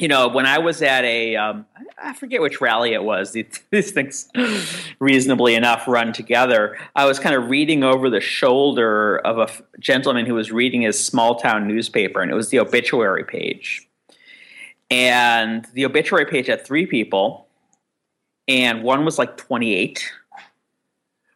You 0.00 0.08
know, 0.08 0.26
when 0.28 0.46
I 0.46 0.58
was 0.58 0.80
at 0.80 1.04
a, 1.04 1.36
um, 1.36 1.66
I 2.02 2.14
forget 2.14 2.40
which 2.40 2.62
rally 2.62 2.94
it 2.94 3.04
was, 3.04 3.32
these 3.70 3.92
things 3.92 4.28
reasonably 4.98 5.54
enough 5.54 5.86
run 5.86 6.14
together. 6.14 6.78
I 6.96 7.04
was 7.04 7.18
kind 7.18 7.36
of 7.36 7.50
reading 7.50 7.84
over 7.84 8.08
the 8.08 8.20
shoulder 8.20 9.18
of 9.18 9.38
a 9.38 9.48
gentleman 9.78 10.24
who 10.24 10.34
was 10.34 10.50
reading 10.50 10.82
his 10.82 11.02
small 11.02 11.36
town 11.36 11.68
newspaper, 11.68 12.22
and 12.22 12.32
it 12.32 12.34
was 12.34 12.48
the 12.48 12.58
obituary 12.58 13.24
page. 13.24 13.86
And 14.90 15.66
the 15.74 15.84
obituary 15.84 16.26
page 16.26 16.46
had 16.46 16.64
three 16.64 16.86
people, 16.86 17.46
and 18.48 18.82
one 18.82 19.04
was 19.04 19.18
like 19.18 19.36
28 19.36 20.10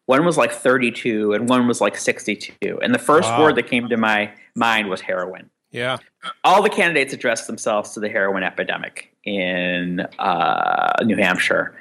one 0.07 0.25
was 0.25 0.37
like 0.37 0.53
32 0.53 1.33
and 1.33 1.49
one 1.49 1.67
was 1.67 1.81
like 1.81 1.97
62. 1.97 2.81
And 2.81 2.95
the 2.95 2.99
first 2.99 3.29
wow. 3.29 3.43
word 3.43 3.57
that 3.57 3.67
came 3.69 3.89
to 3.89 3.97
my 3.97 4.33
mind 4.55 4.89
was 4.89 5.01
heroin. 5.01 5.51
Yeah. 5.71 5.99
All 6.45 6.63
the 6.63 6.71
candidates 6.71 7.13
addressed 7.13 7.47
themselves 7.47 7.93
to 7.95 8.01
the 8.01 8.09
heroin 8.09 8.43
epidemic 8.43 9.13
in 9.25 10.01
uh, 10.19 10.95
New 11.05 11.17
Hampshire. 11.17 11.77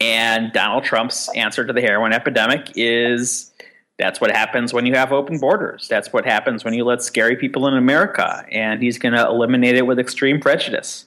And 0.00 0.52
Donald 0.52 0.84
Trump's 0.84 1.28
answer 1.34 1.64
to 1.64 1.72
the 1.72 1.80
heroin 1.80 2.12
epidemic 2.12 2.72
is 2.74 3.52
that's 3.98 4.20
what 4.20 4.30
happens 4.30 4.72
when 4.72 4.84
you 4.84 4.94
have 4.94 5.12
open 5.12 5.38
borders. 5.38 5.86
That's 5.88 6.12
what 6.12 6.24
happens 6.24 6.64
when 6.64 6.74
you 6.74 6.84
let 6.84 7.02
scary 7.02 7.36
people 7.36 7.66
in 7.66 7.74
America. 7.74 8.44
And 8.50 8.82
he's 8.82 8.98
going 8.98 9.14
to 9.14 9.26
eliminate 9.26 9.76
it 9.76 9.86
with 9.86 9.98
extreme 9.98 10.40
prejudice. 10.40 11.06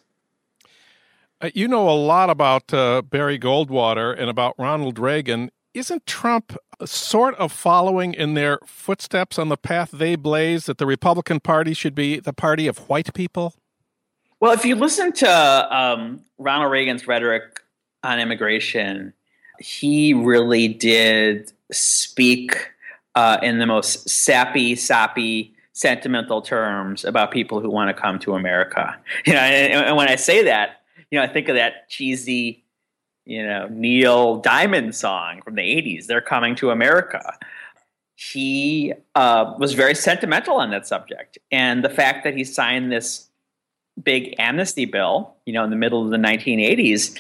Uh, 1.41 1.49
you 1.53 1.67
know 1.67 1.89
a 1.89 1.91
lot 1.91 2.29
about 2.29 2.73
uh, 2.73 3.01
Barry 3.01 3.39
Goldwater 3.39 4.17
and 4.17 4.29
about 4.29 4.55
Ronald 4.57 4.99
Reagan 4.99 5.51
isn't 5.73 6.05
Trump 6.05 6.57
sort 6.85 7.35
of 7.35 7.51
following 7.51 8.13
in 8.13 8.33
their 8.33 8.59
footsteps 8.65 9.37
on 9.37 9.49
the 9.49 9.57
path 9.57 9.91
they 9.91 10.15
blaze 10.15 10.65
that 10.65 10.77
the 10.77 10.85
Republican 10.85 11.39
Party 11.39 11.73
should 11.73 11.95
be 11.95 12.19
the 12.19 12.33
party 12.33 12.67
of 12.67 12.89
white 12.89 13.13
people? 13.13 13.53
Well, 14.39 14.53
if 14.53 14.63
you 14.63 14.75
listen 14.75 15.11
to 15.13 15.77
um, 15.77 16.21
Ronald 16.37 16.71
Reagan's 16.71 17.07
rhetoric 17.07 17.59
on 18.03 18.19
immigration, 18.19 19.13
he 19.59 20.13
really 20.13 20.69
did 20.69 21.51
speak 21.71 22.71
uh, 23.15 23.37
in 23.43 23.59
the 23.59 23.65
most 23.65 24.09
sappy, 24.09 24.75
soppy, 24.75 25.53
sentimental 25.73 26.41
terms 26.41 27.05
about 27.05 27.31
people 27.31 27.59
who 27.59 27.69
want 27.69 27.93
to 27.95 27.99
come 27.99 28.19
to 28.19 28.33
America. 28.33 28.97
You 29.25 29.33
know, 29.33 29.39
and, 29.39 29.85
and, 29.87 29.95
when 29.97 30.07
I 30.07 30.15
say 30.15 30.43
that, 30.43 30.81
you 31.11 31.19
know, 31.19 31.23
I 31.23 31.27
think 31.27 31.49
of 31.49 31.55
that 31.55 31.89
cheesy, 31.89 32.63
you 33.29 33.45
know, 33.45 33.67
Neil 33.69 34.37
Diamond 34.37 34.95
song 34.95 35.41
from 35.43 35.55
the 35.55 35.61
'80s. 35.61 36.07
They're 36.07 36.19
coming 36.19 36.55
to 36.55 36.71
America. 36.71 37.37
He 38.15 38.93
uh, 39.15 39.53
was 39.57 39.73
very 39.73 39.95
sentimental 39.95 40.57
on 40.57 40.71
that 40.71 40.87
subject, 40.87 41.37
and 41.51 41.83
the 41.83 41.89
fact 41.89 42.23
that 42.23 42.35
he 42.35 42.43
signed 42.43 42.91
this 42.91 43.29
big 44.01 44.33
amnesty 44.39 44.85
bill, 44.85 45.35
you 45.45 45.53
know, 45.53 45.63
in 45.63 45.69
the 45.69 45.75
middle 45.75 46.03
of 46.03 46.09
the 46.09 46.17
1980s. 46.17 47.19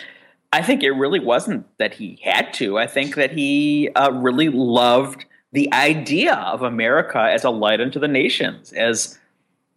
I 0.51 0.63
think 0.63 0.81
it 0.81 0.91
really 0.91 1.19
wasn't 1.19 1.67
that 1.77 1.93
he 1.93 2.19
had 2.23 2.53
to. 2.55 2.79
I 2.79 2.87
think 2.87 3.13
that 3.15 3.31
he 3.31 3.89
uh, 3.95 4.11
really 4.11 4.49
loved 4.49 5.25
the 5.51 5.71
idea 5.73 6.33
of 6.33 6.63
America 6.63 7.19
as 7.19 7.43
a 7.43 7.51
light 7.51 7.81
unto 7.81 7.99
the 7.99 8.07
nations, 8.07 8.73
as 8.73 9.19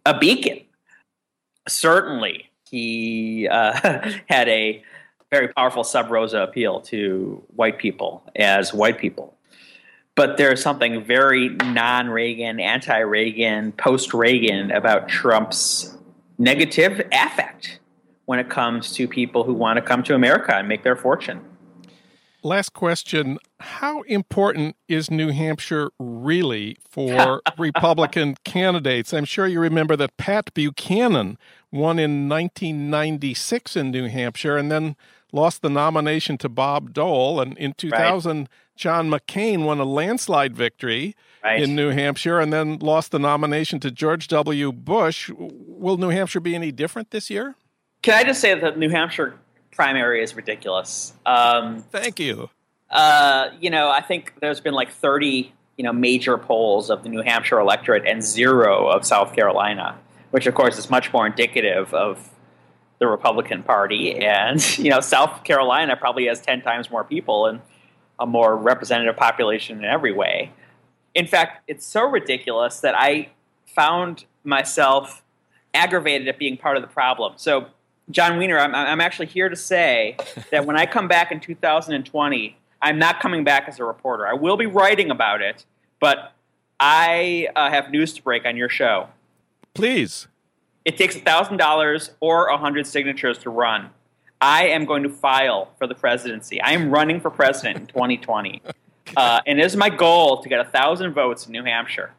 a 0.05 0.17
beacon. 0.17 0.61
Certainly, 1.67 2.49
he 2.67 3.47
uh, 3.47 4.09
had 4.27 4.49
a 4.49 4.83
very 5.33 5.47
powerful 5.47 5.83
sub 5.83 6.11
rosa 6.11 6.43
appeal 6.43 6.79
to 6.79 7.43
white 7.55 7.79
people 7.79 8.21
as 8.35 8.71
white 8.71 8.99
people. 8.99 9.35
But 10.13 10.37
there's 10.37 10.61
something 10.61 11.03
very 11.03 11.49
non 11.49 12.07
Reagan, 12.07 12.59
anti 12.59 12.99
Reagan, 12.99 13.71
post 13.71 14.13
Reagan 14.13 14.69
about 14.69 15.09
Trump's 15.09 15.97
negative 16.37 17.01
affect 17.11 17.79
when 18.25 18.37
it 18.37 18.47
comes 18.47 18.93
to 18.93 19.07
people 19.07 19.43
who 19.43 19.55
want 19.55 19.77
to 19.77 19.81
come 19.81 20.03
to 20.03 20.13
America 20.13 20.55
and 20.55 20.67
make 20.67 20.83
their 20.83 20.95
fortune. 20.95 21.41
Last 22.43 22.73
question. 22.73 23.39
How 23.59 24.01
important 24.01 24.75
is 24.87 25.09
New 25.09 25.29
Hampshire 25.29 25.89
really 25.97 26.77
for 26.87 27.41
Republican 27.57 28.35
candidates? 28.43 29.13
I'm 29.13 29.25
sure 29.25 29.47
you 29.47 29.59
remember 29.59 29.95
that 29.95 30.17
Pat 30.17 30.53
Buchanan 30.53 31.39
won 31.71 31.97
in 31.97 32.29
1996 32.29 33.75
in 33.75 33.89
New 33.89 34.07
Hampshire 34.07 34.57
and 34.57 34.71
then 34.71 34.95
lost 35.33 35.61
the 35.61 35.69
nomination 35.69 36.37
to 36.37 36.47
Bob 36.47 36.93
Dole. 36.93 37.41
And 37.41 37.57
in 37.57 37.73
2000, 37.73 38.37
right. 38.37 38.47
John 38.77 39.09
McCain 39.09 39.65
won 39.65 39.79
a 39.79 39.85
landslide 39.85 40.55
victory 40.55 41.15
right. 41.43 41.61
in 41.61 41.75
New 41.75 41.89
Hampshire 41.89 42.39
and 42.39 42.53
then 42.53 42.77
lost 42.79 43.11
the 43.11 43.19
nomination 43.19 43.81
to 43.81 43.91
George 43.91 44.29
W. 44.29 44.71
Bush. 44.71 45.29
Will 45.35 45.97
New 45.97 46.09
Hampshire 46.09 46.39
be 46.39 46.55
any 46.55 46.71
different 46.71 47.11
this 47.11 47.29
year? 47.29 47.55
Can 48.01 48.13
I 48.13 48.23
just 48.23 48.39
say 48.39 48.57
that 48.57 48.77
New 48.77 48.89
Hampshire 48.89 49.39
primary 49.73 50.23
is 50.23 50.35
ridiculous. 50.35 51.13
Um, 51.25 51.83
Thank 51.91 52.19
you. 52.19 52.49
Uh, 52.89 53.49
you 53.59 53.69
know, 53.69 53.89
I 53.89 54.01
think 54.01 54.33
there's 54.39 54.61
been 54.61 54.73
like 54.73 54.91
30, 54.91 55.51
you 55.77 55.83
know, 55.83 55.91
major 55.91 56.37
polls 56.37 56.89
of 56.89 57.03
the 57.03 57.09
New 57.09 57.21
Hampshire 57.21 57.59
electorate 57.59 58.05
and 58.07 58.23
zero 58.23 58.87
of 58.87 59.05
South 59.05 59.33
Carolina, 59.35 59.97
which 60.31 60.45
of 60.45 60.53
course 60.53 60.77
is 60.77 60.89
much 60.89 61.11
more 61.11 61.25
indicative 61.25 61.93
of 61.93 62.29
the 63.03 63.07
Republican 63.09 63.63
Party. 63.63 64.15
And 64.15 64.77
you 64.77 64.89
know, 64.89 65.01
South 65.01 65.43
Carolina 65.43 65.97
probably 65.97 66.27
has 66.27 66.39
10 66.39 66.61
times 66.61 66.89
more 66.89 67.03
people 67.03 67.47
and 67.47 67.59
a 68.17 68.25
more 68.25 68.55
representative 68.55 69.17
population 69.17 69.79
in 69.79 69.83
every 69.83 70.13
way. 70.13 70.53
In 71.13 71.27
fact, 71.27 71.63
it's 71.67 71.85
so 71.85 72.03
ridiculous 72.03 72.79
that 72.79 72.95
I 72.97 73.31
found 73.65 74.23
myself 74.45 75.21
aggravated 75.73 76.29
at 76.29 76.39
being 76.39 76.55
part 76.55 76.77
of 76.77 76.81
the 76.81 76.87
problem. 76.87 77.33
So 77.35 77.67
John 78.09 78.37
Wiener, 78.37 78.57
I'm, 78.57 78.73
I'm 78.73 79.01
actually 79.01 79.25
here 79.25 79.49
to 79.49 79.55
say 79.57 80.15
that 80.51 80.65
when 80.65 80.77
I 80.77 80.85
come 80.85 81.09
back 81.09 81.29
in 81.29 81.41
2020, 81.41 82.57
I'm 82.81 82.99
not 82.99 83.19
coming 83.19 83.43
back 83.43 83.67
as 83.67 83.79
a 83.79 83.83
reporter. 83.83 84.25
I 84.25 84.33
will 84.33 84.55
be 84.55 84.65
writing 84.65 85.11
about 85.11 85.41
it, 85.41 85.65
but 85.99 86.31
I 86.79 87.49
uh, 87.53 87.69
have 87.69 87.91
news 87.91 88.13
to 88.13 88.23
break 88.23 88.45
on 88.45 88.55
your 88.55 88.69
show. 88.69 89.09
Please. 89.73 90.27
It 90.85 90.97
takes 90.97 91.15
$1,000 91.15 92.09
or 92.19 92.49
100 92.49 92.87
signatures 92.87 93.37
to 93.39 93.49
run. 93.49 93.89
I 94.41 94.67
am 94.67 94.85
going 94.85 95.03
to 95.03 95.09
file 95.09 95.69
for 95.77 95.87
the 95.87 95.95
presidency. 95.95 96.59
I 96.61 96.71
am 96.71 96.91
running 96.91 97.21
for 97.21 97.29
president 97.29 97.77
in 97.77 97.87
2020. 97.87 98.61
Uh, 99.17 99.41
and 99.45 99.59
it 99.59 99.65
is 99.65 99.75
my 99.75 99.89
goal 99.89 100.41
to 100.41 100.47
get 100.47 100.57
1,000 100.57 101.11
votes 101.11 101.45
in 101.45 101.51
New 101.51 101.63
Hampshire. 101.63 102.13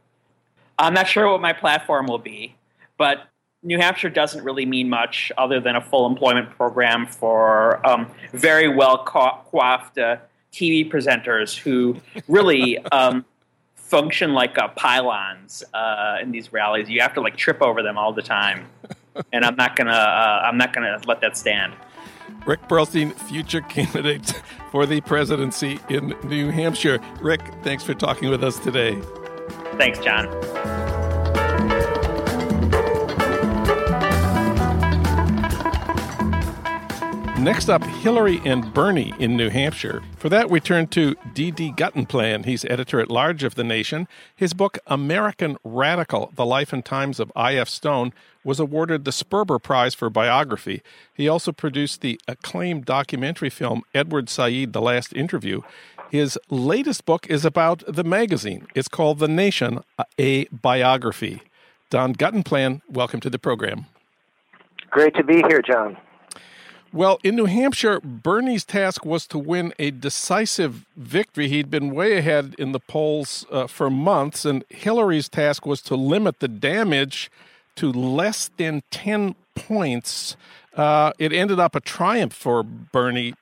I'm 0.78 0.92
not 0.92 1.08
sure 1.08 1.28
what 1.30 1.40
my 1.40 1.52
platform 1.52 2.06
will 2.06 2.18
be, 2.18 2.54
but 2.98 3.26
New 3.62 3.78
Hampshire 3.78 4.10
doesn't 4.10 4.44
really 4.44 4.66
mean 4.66 4.90
much 4.90 5.32
other 5.38 5.60
than 5.60 5.76
a 5.76 5.80
full 5.80 6.06
employment 6.06 6.50
program 6.50 7.06
for 7.06 7.84
um, 7.86 8.10
very 8.32 8.68
well 8.68 9.02
coiffed 9.02 9.98
uh, 9.98 10.18
TV 10.52 10.88
presenters 10.88 11.56
who 11.56 11.96
really 12.28 12.78
um, 12.92 13.24
function 13.84 14.32
like 14.32 14.58
uh, 14.58 14.68
pylons 14.68 15.62
uh, 15.72 16.16
in 16.20 16.32
these 16.32 16.52
rallies. 16.52 16.88
You 16.88 17.00
have 17.00 17.14
to 17.14 17.20
like 17.20 17.36
trip 17.36 17.62
over 17.62 17.82
them 17.82 17.96
all 17.98 18.12
the 18.12 18.22
time, 18.22 18.66
and 19.32 19.44
I'm 19.44 19.56
not 19.56 19.76
gonna 19.76 19.92
uh, 19.92 20.42
I'm 20.44 20.58
not 20.58 20.72
gonna 20.72 21.00
let 21.06 21.20
that 21.20 21.36
stand. 21.36 21.74
Rick 22.46 22.68
Perlstein, 22.68 23.14
future 23.14 23.60
candidate 23.62 24.42
for 24.70 24.86
the 24.86 25.00
presidency 25.02 25.78
in 25.88 26.14
New 26.24 26.50
Hampshire. 26.50 26.98
Rick, 27.20 27.40
thanks 27.62 27.84
for 27.84 27.94
talking 27.94 28.28
with 28.28 28.42
us 28.42 28.58
today. 28.58 29.00
Thanks, 29.76 29.98
John. 29.98 30.83
Next 37.44 37.68
up, 37.68 37.84
Hillary 37.84 38.40
and 38.46 38.72
Bernie 38.72 39.12
in 39.18 39.36
New 39.36 39.50
Hampshire. 39.50 40.02
For 40.16 40.30
that, 40.30 40.48
we 40.48 40.60
turn 40.60 40.86
to 40.86 41.14
D.D. 41.34 41.72
Guttenplan. 41.72 42.46
He's 42.46 42.64
editor 42.64 43.00
at 43.00 43.10
large 43.10 43.44
of 43.44 43.54
The 43.54 43.62
Nation. 43.62 44.08
His 44.34 44.54
book, 44.54 44.78
American 44.86 45.58
Radical 45.62 46.32
The 46.36 46.46
Life 46.46 46.72
and 46.72 46.82
Times 46.82 47.20
of 47.20 47.30
I.F. 47.36 47.68
Stone, 47.68 48.14
was 48.44 48.58
awarded 48.58 49.04
the 49.04 49.10
Sperber 49.10 49.62
Prize 49.62 49.92
for 49.92 50.08
biography. 50.08 50.80
He 51.12 51.28
also 51.28 51.52
produced 51.52 52.00
the 52.00 52.18
acclaimed 52.26 52.86
documentary 52.86 53.50
film, 53.50 53.82
Edward 53.94 54.30
Said 54.30 54.72
The 54.72 54.80
Last 54.80 55.12
Interview. 55.12 55.60
His 56.10 56.38
latest 56.48 57.04
book 57.04 57.26
is 57.26 57.44
about 57.44 57.82
the 57.86 58.04
magazine. 58.04 58.68
It's 58.74 58.88
called 58.88 59.18
The 59.18 59.28
Nation, 59.28 59.84
a 60.18 60.46
biography. 60.46 61.42
Don 61.90 62.14
Guttenplan, 62.14 62.80
welcome 62.88 63.20
to 63.20 63.28
the 63.28 63.38
program. 63.38 63.84
Great 64.88 65.14
to 65.16 65.22
be 65.22 65.42
here, 65.46 65.60
John. 65.60 65.98
Well, 66.94 67.18
in 67.24 67.34
New 67.34 67.46
Hampshire, 67.46 67.98
Bernie's 67.98 68.64
task 68.64 69.04
was 69.04 69.26
to 69.26 69.36
win 69.36 69.74
a 69.80 69.90
decisive 69.90 70.86
victory. 70.96 71.48
He'd 71.48 71.68
been 71.68 71.92
way 71.92 72.16
ahead 72.16 72.54
in 72.56 72.70
the 72.70 72.78
polls 72.78 73.44
uh, 73.50 73.66
for 73.66 73.90
months, 73.90 74.44
and 74.44 74.64
Hillary's 74.68 75.28
task 75.28 75.66
was 75.66 75.82
to 75.82 75.96
limit 75.96 76.38
the 76.38 76.46
damage 76.46 77.32
to 77.74 77.90
less 77.90 78.48
than 78.58 78.84
10 78.92 79.34
points. 79.56 80.36
Uh, 80.76 81.10
it 81.18 81.32
ended 81.32 81.58
up 81.58 81.74
a 81.74 81.80
triumph 81.80 82.32
for 82.32 82.62
Bernie, 82.62 83.34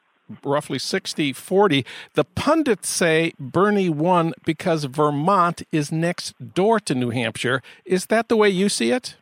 roughly 0.43 0.79
60 0.79 1.35
40. 1.35 1.85
The 2.15 2.25
pundits 2.25 2.89
say 2.89 3.35
Bernie 3.39 3.91
won 3.91 4.33
because 4.47 4.85
Vermont 4.85 5.61
is 5.71 5.93
next 5.93 6.55
door 6.55 6.81
to 6.81 6.95
New 6.95 7.11
Hampshire. 7.11 7.63
Is 7.85 8.07
that 8.07 8.31
the 8.31 8.37
way 8.39 8.49
you 8.49 8.71
see 8.71 8.93
it? 8.93 9.17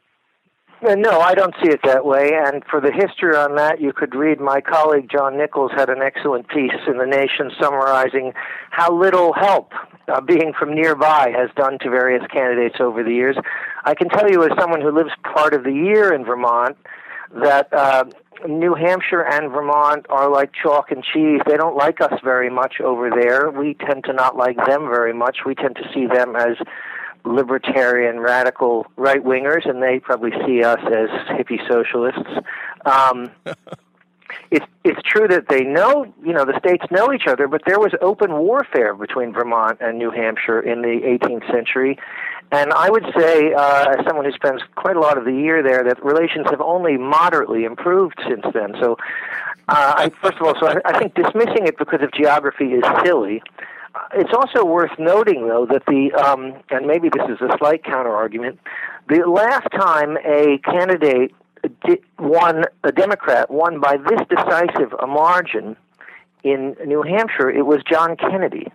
Uh, 0.82 0.94
no, 0.94 1.20
I 1.20 1.34
don't 1.34 1.54
see 1.62 1.68
it 1.70 1.80
that 1.84 2.06
way. 2.06 2.30
And 2.34 2.64
for 2.70 2.80
the 2.80 2.90
history 2.90 3.36
on 3.36 3.56
that, 3.56 3.82
you 3.82 3.92
could 3.92 4.14
read 4.14 4.40
my 4.40 4.62
colleague 4.62 5.10
John 5.10 5.36
Nichols 5.36 5.72
had 5.76 5.90
an 5.90 6.00
excellent 6.02 6.48
piece 6.48 6.72
in 6.86 6.96
The 6.96 7.04
Nation 7.04 7.50
summarizing 7.60 8.32
how 8.70 8.90
little 8.90 9.34
help 9.34 9.72
uh, 10.08 10.22
being 10.22 10.54
from 10.58 10.74
nearby 10.74 11.34
has 11.36 11.50
done 11.54 11.78
to 11.80 11.90
various 11.90 12.24
candidates 12.32 12.76
over 12.80 13.04
the 13.04 13.12
years. 13.12 13.36
I 13.84 13.94
can 13.94 14.08
tell 14.08 14.30
you, 14.30 14.42
as 14.42 14.50
someone 14.58 14.80
who 14.80 14.90
lives 14.90 15.10
part 15.34 15.52
of 15.52 15.64
the 15.64 15.72
year 15.72 16.14
in 16.14 16.24
Vermont, 16.24 16.78
that 17.42 17.70
uh, 17.74 18.04
New 18.48 18.74
Hampshire 18.74 19.22
and 19.22 19.52
Vermont 19.52 20.06
are 20.08 20.30
like 20.30 20.50
chalk 20.54 20.90
and 20.90 21.04
cheese. 21.04 21.40
They 21.46 21.58
don't 21.58 21.76
like 21.76 22.00
us 22.00 22.14
very 22.24 22.48
much 22.48 22.80
over 22.80 23.10
there. 23.10 23.50
We 23.50 23.74
tend 23.74 24.04
to 24.04 24.14
not 24.14 24.36
like 24.36 24.56
them 24.56 24.88
very 24.88 25.12
much. 25.12 25.38
We 25.44 25.54
tend 25.54 25.76
to 25.76 25.84
see 25.92 26.06
them 26.06 26.36
as 26.36 26.56
libertarian, 27.24 28.20
radical 28.20 28.86
right 28.96 29.22
wingers, 29.22 29.68
and 29.68 29.82
they 29.82 30.00
probably 30.00 30.32
see 30.46 30.62
us 30.62 30.80
as 30.86 31.08
hippie 31.28 31.66
socialists. 31.68 32.30
Um, 32.84 33.30
it's 34.50 34.66
it's 34.84 35.00
true 35.02 35.28
that 35.28 35.48
they 35.48 35.62
know, 35.62 36.12
you 36.24 36.32
know, 36.32 36.44
the 36.44 36.58
states 36.58 36.84
know 36.90 37.12
each 37.12 37.26
other, 37.26 37.48
but 37.48 37.62
there 37.66 37.78
was 37.78 37.92
open 38.00 38.32
warfare 38.32 38.94
between 38.94 39.32
Vermont 39.32 39.78
and 39.80 39.98
New 39.98 40.10
Hampshire 40.10 40.60
in 40.60 40.82
the 40.82 41.18
18th 41.20 41.50
century, 41.52 41.98
and 42.52 42.72
I 42.72 42.90
would 42.90 43.04
say, 43.16 43.52
uh, 43.52 43.94
as 43.96 44.04
someone 44.06 44.24
who 44.24 44.32
spends 44.32 44.62
quite 44.74 44.96
a 44.96 45.00
lot 45.00 45.16
of 45.16 45.24
the 45.24 45.32
year 45.32 45.62
there, 45.62 45.84
that 45.84 46.04
relations 46.04 46.46
have 46.50 46.60
only 46.60 46.96
moderately 46.96 47.64
improved 47.64 48.20
since 48.28 48.42
then. 48.52 48.74
So, 48.80 48.96
uh, 49.68 49.94
I, 49.96 50.10
first 50.20 50.38
of 50.40 50.46
all, 50.46 50.54
so 50.58 50.66
I, 50.66 50.80
I 50.84 50.98
think 50.98 51.14
dismissing 51.14 51.66
it 51.66 51.78
because 51.78 52.02
of 52.02 52.10
geography 52.12 52.72
is 52.72 52.82
silly. 53.04 53.42
It's 54.12 54.32
also 54.34 54.64
worth 54.64 54.98
noting, 54.98 55.46
though, 55.48 55.66
that 55.66 55.84
the 55.86 56.12
um, 56.14 56.54
and 56.70 56.86
maybe 56.86 57.08
this 57.08 57.28
is 57.28 57.40
a 57.40 57.56
slight 57.58 57.84
counter 57.84 58.14
argument. 58.14 58.58
The 59.08 59.22
last 59.28 59.68
time 59.72 60.16
a 60.24 60.58
candidate 60.58 61.32
won, 62.18 62.64
a 62.84 62.92
Democrat 62.92 63.50
won 63.50 63.80
by 63.80 63.96
this 63.96 64.20
decisive 64.28 64.92
a 65.00 65.06
margin 65.06 65.76
in 66.42 66.76
New 66.86 67.02
Hampshire, 67.02 67.50
it 67.50 67.66
was 67.66 67.82
John 67.88 68.16
Kennedy. 68.16 68.66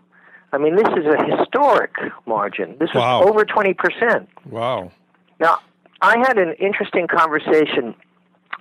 I 0.54 0.58
mean, 0.58 0.76
this 0.76 0.88
is 0.96 1.06
a 1.06 1.38
historic 1.38 1.96
margin. 2.26 2.78
This 2.80 2.90
was 2.94 3.02
wow. 3.02 3.24
over 3.24 3.44
twenty 3.44 3.74
percent. 3.74 4.30
Wow. 4.50 4.92
Now, 5.40 5.60
I 6.02 6.18
had 6.20 6.38
an 6.38 6.54
interesting 6.60 7.08
conversation 7.08 7.96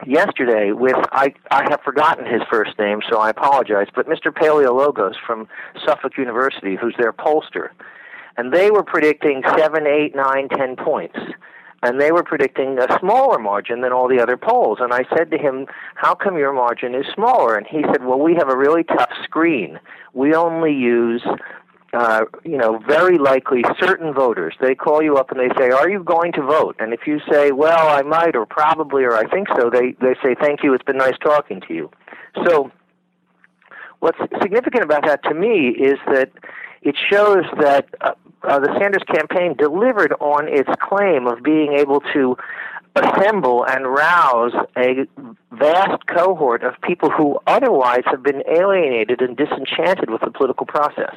yesterday 0.07 0.73
with 0.73 0.97
I 1.13 1.35
I 1.51 1.65
have 1.71 1.81
forgotten 1.83 2.27
his 2.27 2.43
first 2.51 2.79
name, 2.79 3.01
so 3.09 3.19
I 3.19 3.31
apologize. 3.31 3.89
But 3.95 4.07
Mr. 4.07 4.33
Paleologos 4.33 5.15
from 5.27 5.49
Suffolk 5.85 6.17
University, 6.19 6.77
who's 6.77 6.95
their 6.99 7.13
pollster, 7.13 7.71
and 8.37 8.53
they 8.53 8.71
were 8.71 8.83
predicting 8.83 9.43
seven, 9.57 9.87
eight, 9.87 10.15
nine, 10.15 10.49
ten 10.49 10.77
points. 10.77 11.19
And 11.83 12.01
they 12.01 12.13
were 12.13 12.23
predicting 12.23 12.79
a 12.79 12.99
smaller 12.99 13.39
margin 13.39 13.83
than 13.83 13.93
all 13.93 14.09
the 14.09 14.19
other 14.19 14.39
polls. 14.39 14.79
And 14.81 14.95
I 14.95 15.05
said 15.15 15.31
to 15.33 15.37
him, 15.37 15.67
How 15.97 16.15
come 16.15 16.39
your 16.39 16.55
margin 16.55 16.95
is 16.95 17.05
smaller? 17.13 17.57
And 17.57 17.67
he 17.67 17.83
said, 17.83 18.07
Well, 18.07 18.19
we 18.19 18.35
have 18.37 18.49
a 18.49 18.57
really 18.57 18.85
tough 18.85 19.11
screen. 19.23 19.79
We 20.15 20.35
only 20.35 20.73
use 20.73 21.23
uh, 21.95 22.25
you 22.45 22.57
know, 22.57 22.79
very 22.87 23.19
likely 23.19 23.63
certain 23.81 24.13
voters. 24.13 24.55
They 24.61 24.75
call 24.75 25.03
you 25.03 25.17
up 25.17 25.31
and 25.31 25.39
they 25.39 25.55
say, 25.57 25.71
"Are 25.71 25.89
you 25.89 26.03
going 26.03 26.33
to 26.33 26.43
vote?" 26.43 26.77
And 26.79 26.93
if 26.93 27.07
you 27.07 27.21
say, 27.31 27.53
"Well, 27.53 27.89
I 27.89 28.03
might," 28.03 28.37
or 28.37 28.47
"Probably," 28.47 29.05
or 29.05 29.15
"I 29.15 29.29
think 29.29 29.49
so," 29.57 29.71
they 29.71 29.93
they 30.01 30.15
say, 30.23 30.35
"Thank 30.41 30.63
you. 30.63 30.75
It's 30.75 30.85
been 30.85 30.97
nice 30.97 31.19
talking 31.23 31.61
to 31.69 31.75
you." 31.75 31.91
So, 32.47 32.71
what's 34.01 34.19
significant 34.43 34.85
about 34.85 35.05
that 35.07 35.23
to 35.25 35.35
me 35.35 35.69
is 35.69 35.99
that 36.07 36.31
it 36.83 36.97
shows 37.11 37.45
that 37.61 37.87
uh, 38.01 38.13
uh, 38.43 38.59
the 38.59 38.77
Sanders 38.79 39.03
campaign 39.07 39.55
delivered 39.57 40.13
on 40.21 40.49
its 40.49 40.69
claim 40.81 41.27
of 41.27 41.43
being 41.43 41.73
able 41.73 42.01
to 42.13 42.37
assemble 42.97 43.65
and 43.67 43.87
rouse 43.87 44.53
a 44.77 45.07
vast 45.53 46.07
cohort 46.07 46.63
of 46.63 46.75
people 46.83 47.11
who 47.11 47.39
otherwise 47.47 48.03
have 48.07 48.23
been 48.23 48.43
alienated 48.49 49.21
and 49.21 49.37
disenchanted 49.37 50.11
with 50.11 50.21
the 50.21 50.31
political 50.31 50.67
process. 50.67 51.17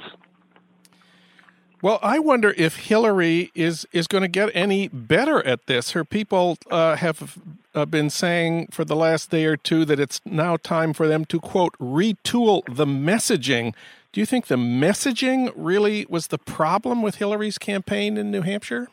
Well, 1.81 1.99
I 2.01 2.17
wonder 2.17 2.55
if 2.57 2.75
Hillary 2.75 3.51
is 3.53 3.85
is 3.91 4.07
going 4.07 4.23
to 4.23 4.27
get 4.27 4.49
any 4.55 4.87
better 4.87 5.45
at 5.45 5.67
this. 5.67 5.91
Her 5.91 6.03
people 6.03 6.57
uh, 6.71 6.95
have 6.95 7.37
uh, 7.75 7.85
been 7.85 8.09
saying 8.09 8.69
for 8.71 8.83
the 8.83 8.95
last 8.95 9.29
day 9.29 9.45
or 9.45 9.55
two 9.55 9.85
that 9.85 9.99
it's 9.99 10.19
now 10.25 10.57
time 10.57 10.93
for 10.93 11.07
them 11.07 11.23
to 11.25 11.39
quote 11.39 11.77
retool 11.77 12.63
the 12.73 12.87
messaging. 12.87 13.75
Do 14.11 14.19
you 14.19 14.25
think 14.25 14.47
the 14.47 14.55
messaging 14.55 15.51
really 15.55 16.07
was 16.09 16.27
the 16.27 16.39
problem 16.39 17.03
with 17.03 17.15
Hillary's 17.15 17.59
campaign 17.59 18.17
in 18.17 18.31
New 18.31 18.41
Hampshire? 18.41 18.87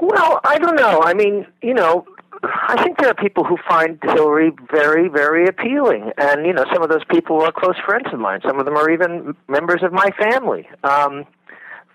Well, 0.00 0.40
I 0.42 0.58
don't 0.58 0.74
know. 0.74 1.00
I 1.04 1.14
mean, 1.14 1.46
you 1.62 1.74
know, 1.74 2.04
I 2.42 2.82
think 2.82 2.98
there 2.98 3.08
are 3.08 3.14
people 3.14 3.44
who 3.44 3.56
find 3.68 3.98
Hillary 4.02 4.52
very, 4.70 5.08
very 5.08 5.46
appealing, 5.46 6.12
and 6.18 6.44
you 6.44 6.52
know, 6.52 6.64
some 6.72 6.82
of 6.82 6.88
those 6.88 7.04
people 7.10 7.40
are 7.40 7.52
close 7.52 7.76
friends 7.84 8.06
of 8.12 8.18
mine. 8.18 8.40
Some 8.44 8.58
of 8.58 8.64
them 8.64 8.76
are 8.76 8.90
even 8.90 9.36
members 9.48 9.82
of 9.82 9.92
my 9.92 10.10
family. 10.18 10.68
Um, 10.82 11.24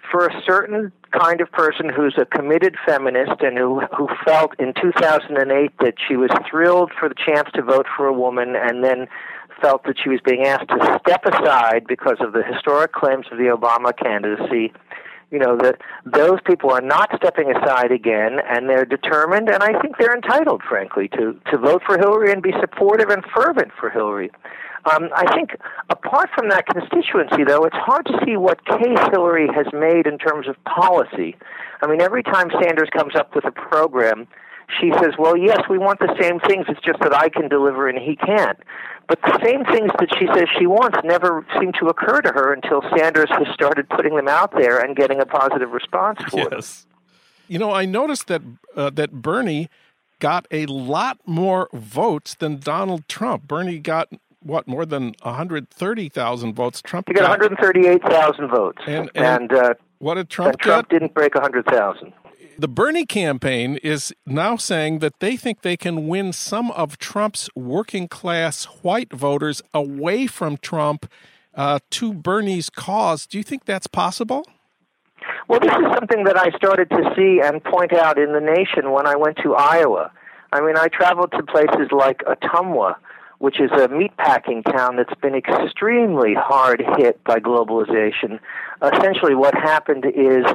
for 0.09 0.25
a 0.25 0.41
certain 0.45 0.91
kind 1.11 1.41
of 1.41 1.51
person 1.51 1.89
who's 1.89 2.17
a 2.17 2.25
committed 2.25 2.75
feminist 2.85 3.41
and 3.41 3.57
who 3.57 3.81
who 3.97 4.07
felt 4.25 4.53
in 4.57 4.73
2008 4.81 5.71
that 5.79 5.95
she 6.07 6.15
was 6.15 6.31
thrilled 6.49 6.91
for 6.97 7.09
the 7.09 7.15
chance 7.15 7.49
to 7.53 7.61
vote 7.61 7.87
for 7.95 8.07
a 8.07 8.13
woman, 8.13 8.55
and 8.55 8.83
then 8.83 9.07
felt 9.61 9.83
that 9.83 9.95
she 10.01 10.09
was 10.09 10.19
being 10.23 10.45
asked 10.45 10.69
to 10.69 10.99
step 11.05 11.25
aside 11.25 11.85
because 11.87 12.17
of 12.21 12.31
the 12.31 12.43
historic 12.43 12.93
claims 12.93 13.25
of 13.31 13.37
the 13.37 13.45
Obama 13.45 13.91
candidacy 13.97 14.71
you 15.31 15.39
know 15.39 15.57
that 15.57 15.79
those 16.05 16.39
people 16.45 16.71
are 16.71 16.81
not 16.81 17.09
stepping 17.15 17.51
aside 17.51 17.91
again 17.91 18.39
and 18.47 18.69
they're 18.69 18.85
determined 18.85 19.49
and 19.49 19.61
i 19.63 19.79
think 19.81 19.97
they're 19.97 20.15
entitled 20.15 20.61
frankly 20.63 21.07
to 21.09 21.39
to 21.51 21.57
vote 21.57 21.81
for 21.85 21.97
hillary 21.97 22.31
and 22.31 22.41
be 22.41 22.53
supportive 22.59 23.09
and 23.09 23.23
fervent 23.35 23.71
for 23.79 23.89
hillary. 23.89 24.31
Um, 24.91 25.09
i 25.15 25.33
think 25.35 25.51
apart 25.89 26.29
from 26.33 26.49
that 26.49 26.65
constituency 26.65 27.43
though 27.43 27.63
it's 27.65 27.75
hard 27.75 28.05
to 28.05 28.19
see 28.25 28.37
what 28.37 28.63
case 28.65 28.99
hillary 29.11 29.47
has 29.53 29.67
made 29.73 30.07
in 30.07 30.17
terms 30.17 30.47
of 30.47 30.55
policy. 30.63 31.35
I 31.81 31.87
mean 31.87 32.01
every 32.01 32.23
time 32.23 32.49
sanders 32.61 32.89
comes 32.95 33.15
up 33.15 33.35
with 33.35 33.45
a 33.45 33.51
program 33.51 34.27
she 34.79 34.91
says, 34.99 35.13
Well, 35.17 35.37
yes, 35.37 35.61
we 35.69 35.77
want 35.77 35.99
the 35.99 36.13
same 36.19 36.39
things, 36.39 36.65
it's 36.67 36.81
just 36.81 36.99
that 36.99 37.13
I 37.13 37.29
can 37.29 37.47
deliver 37.47 37.87
and 37.87 37.97
he 37.97 38.15
can't. 38.15 38.57
But 39.07 39.21
the 39.21 39.39
same 39.43 39.63
things 39.63 39.91
that 39.99 40.09
she 40.19 40.27
says 40.35 40.49
she 40.59 40.67
wants 40.67 40.97
never 41.03 41.45
seem 41.59 41.71
to 41.79 41.87
occur 41.87 42.19
to 42.21 42.29
her 42.29 42.51
until 42.51 42.81
Sanders 42.97 43.29
has 43.29 43.47
started 43.53 43.87
putting 43.89 44.15
them 44.15 44.27
out 44.27 44.51
there 44.51 44.79
and 44.79 44.95
getting 44.97 45.21
a 45.21 45.25
positive 45.25 45.71
response 45.71 46.19
for 46.29 46.49
yes. 46.51 46.85
You 47.47 47.59
know, 47.59 47.71
I 47.71 47.85
noticed 47.85 48.27
that 48.27 48.41
uh, 48.75 48.89
that 48.91 49.13
Bernie 49.13 49.69
got 50.19 50.45
a 50.51 50.65
lot 50.65 51.19
more 51.25 51.69
votes 51.71 52.35
than 52.35 52.59
Donald 52.59 53.07
Trump. 53.07 53.47
Bernie 53.47 53.79
got 53.79 54.09
what 54.41 54.67
more 54.67 54.85
than 54.85 55.15
130,000 55.21 56.53
votes. 56.53 56.81
Trump 56.81 57.07
he 57.07 57.13
got, 57.13 57.39
got 57.39 57.49
138,000 57.51 58.49
votes, 58.49 58.81
and, 58.85 59.09
and, 59.15 59.51
and 59.51 59.53
uh, 59.53 59.73
what 59.99 60.15
did 60.15 60.29
Trump? 60.29 60.59
Trump 60.59 60.89
didn't 60.89 61.13
break 61.13 61.33
100,000. 61.33 62.11
The 62.59 62.67
Bernie 62.67 63.05
campaign 63.05 63.77
is 63.83 64.11
now 64.25 64.55
saying 64.55 64.97
that 64.99 65.19
they 65.19 65.37
think 65.37 65.61
they 65.61 65.77
can 65.77 66.07
win 66.07 66.33
some 66.33 66.71
of 66.71 66.97
Trump's 66.97 67.49
working 67.55 68.07
class 68.07 68.65
white 68.81 69.13
voters 69.13 69.61
away 69.75 70.25
from 70.25 70.57
Trump 70.57 71.05
uh, 71.53 71.77
to 71.91 72.13
Bernie's 72.15 72.71
cause. 72.71 73.27
Do 73.27 73.37
you 73.37 73.43
think 73.43 73.65
that's 73.65 73.85
possible? 73.85 74.43
Well, 75.47 75.59
this 75.59 75.71
is 75.71 75.85
something 75.93 76.23
that 76.23 76.35
I 76.35 76.49
started 76.57 76.89
to 76.89 77.13
see 77.15 77.41
and 77.43 77.63
point 77.63 77.93
out 77.93 78.17
in 78.17 78.33
the 78.33 78.41
nation 78.41 78.91
when 78.91 79.05
I 79.05 79.15
went 79.15 79.37
to 79.43 79.53
Iowa. 79.53 80.11
I 80.51 80.61
mean, 80.61 80.77
I 80.77 80.87
traveled 80.87 81.33
to 81.33 81.43
places 81.43 81.91
like 81.91 82.23
Ottumwa, 82.23 82.95
which 83.39 83.59
is 83.59 83.71
a 83.71 83.87
meatpacking 83.87 84.63
town 84.65 84.95
that's 84.95 85.13
been 85.21 85.35
extremely 85.35 86.33
hard 86.33 86.83
hit 86.97 87.23
by 87.23 87.39
globalization. 87.39 88.39
Essentially, 88.81 89.35
what 89.35 89.53
happened 89.53 90.05
is 90.05 90.45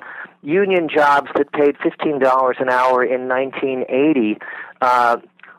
union 0.43 0.89
jobs 0.89 1.31
that 1.37 1.53
paid 1.53 1.77
$15 1.77 2.61
an 2.61 2.69
hour 2.69 3.05
in 3.05 3.29
1980 3.29 4.39
uh, 4.81 5.19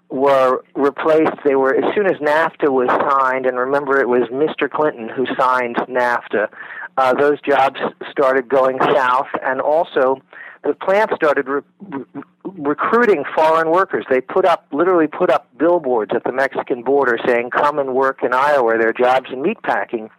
were 0.10 0.64
replaced. 0.76 1.38
They 1.46 1.56
were 1.56 1.74
as 1.74 1.96
soon 1.96 2.06
as 2.06 2.20
NAFTA 2.20 2.70
was 2.70 2.90
signed, 2.90 3.46
and 3.46 3.58
remember 3.58 4.00
it 4.00 4.08
was 4.08 4.30
Mr. 4.30 4.70
Clinton 4.70 5.10
who 5.10 5.26
signed 5.38 5.78
NAFTA. 5.78 6.50
Uh, 6.98 7.14
those 7.16 7.42
jobs 7.42 7.80
started 8.12 8.48
going 8.48 8.78
south, 8.94 9.28
and 9.44 9.60
also 9.60 10.22
the 10.64 10.74
plant 10.74 11.12
started 11.16 11.48
re- 11.48 11.62
re- 11.90 12.06
recruiting 12.44 13.24
foreign 13.36 13.70
workers. 13.70 14.06
They 14.10 14.22
put 14.22 14.46
up, 14.46 14.66
literally 14.72 15.08
put 15.08 15.30
up 15.30 15.48
billboards 15.58 16.12
at 16.16 16.24
the 16.24 16.32
Mexican 16.32 16.84
border 16.84 17.18
saying, 17.26 17.50
"Come 17.50 17.80
and 17.80 17.94
work 17.94 18.24
in 18.24 18.34
Iowa. 18.34 18.78
There 18.78 18.90
are 18.90 18.94
jobs 18.94 19.30
in 19.32 19.44
meatpacking," 19.44 20.10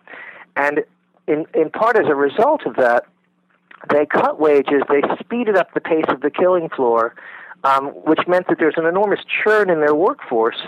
and 0.57 0.85
in 1.27 1.47
in 1.55 1.71
part 1.71 1.97
as 1.97 2.07
a 2.07 2.15
result 2.15 2.67
of 2.67 2.77
that, 2.77 3.07
they 3.91 4.07
cut 4.07 4.41
wages, 4.41 4.83
they 4.89 5.03
speeded 5.21 5.57
up 5.57 5.73
the 5.75 5.81
pace 5.81 6.05
of 6.09 6.21
the 6.21 6.31
killing 6.31 6.69
floor, 6.69 7.15
um, 7.65 7.89
which 7.89 8.21
meant 8.27 8.49
that 8.49 8.59
there's 8.59 8.77
an 8.77 8.87
enormous 8.87 9.21
churn 9.25 9.71
in 9.71 9.81
their 9.81 9.95
workforce. 9.95 10.61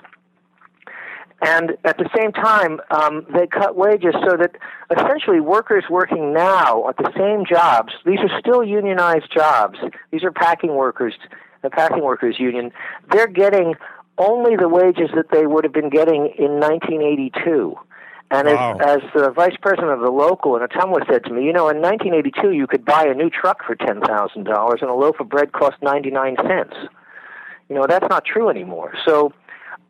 And 1.43 1.77
at 1.85 1.99
the 1.99 2.09
same 2.17 2.33
time, 2.33 2.81
um, 2.91 3.27
they 3.33 3.47
cut 3.47 3.77
wages 3.77 4.15
so 4.27 4.37
that 4.39 4.57
essentially 4.91 5.41
workers 5.41 5.85
working 5.91 6.33
now 6.33 6.89
at 6.89 6.97
the 6.97 7.13
same 7.17 7.45
jobs, 7.45 7.93
these 8.07 8.21
are 8.21 8.41
still 8.41 8.65
unionized 8.65 9.31
jobs, 9.33 9.79
these 10.11 10.25
are 10.25 10.33
packing 10.33 10.75
workers, 10.75 11.15
the 11.63 11.69
packing 11.69 12.03
workers 12.03 12.37
union, 12.39 12.73
they're 13.11 13.27
getting 13.27 13.75
only 14.19 14.57
the 14.57 14.69
wages 14.69 15.11
that 15.15 15.31
they 15.31 15.47
would 15.47 15.65
have 15.65 15.75
been 15.75 15.91
getting 15.91 16.33
in 16.39 16.59
1982. 16.59 17.77
And 18.31 18.49
wow. 18.49 18.79
as, 18.81 19.03
as 19.03 19.11
the 19.15 19.31
vice 19.31 19.57
president 19.61 19.93
of 19.93 20.01
the 20.01 20.11
local 20.11 20.57
in 20.57 20.63
Ottumwa 20.63 21.07
said 21.09 21.25
to 21.25 21.33
me, 21.33 21.45
you 21.45 21.53
know, 21.53 21.69
in 21.69 21.81
1982 21.81 22.53
you 22.53 22.67
could 22.67 22.85
buy 22.85 23.05
a 23.05 23.15
new 23.15 23.31
truck 23.31 23.65
for 23.65 23.77
ten 23.77 24.01
thousand 24.01 24.45
dollars, 24.45 24.81
and 24.81 24.91
a 24.91 24.95
loaf 24.95 25.21
of 25.21 25.29
bread 25.29 25.53
cost 25.53 25.77
99 25.81 26.37
cents. 26.43 26.75
You 27.69 27.77
know, 27.77 27.87
that's 27.89 28.09
not 28.09 28.25
true 28.25 28.49
anymore. 28.49 28.95
So 29.07 29.33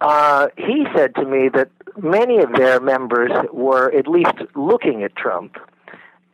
uh, 0.01 0.49
he 0.57 0.87
said 0.95 1.15
to 1.17 1.25
me 1.25 1.49
that 1.55 1.69
many 2.01 2.39
of 2.39 2.53
their 2.53 2.81
members 2.81 3.31
were 3.53 3.93
at 3.93 4.07
least 4.07 4.35
looking 4.55 5.03
at 5.03 5.17
Trump, 5.17 5.57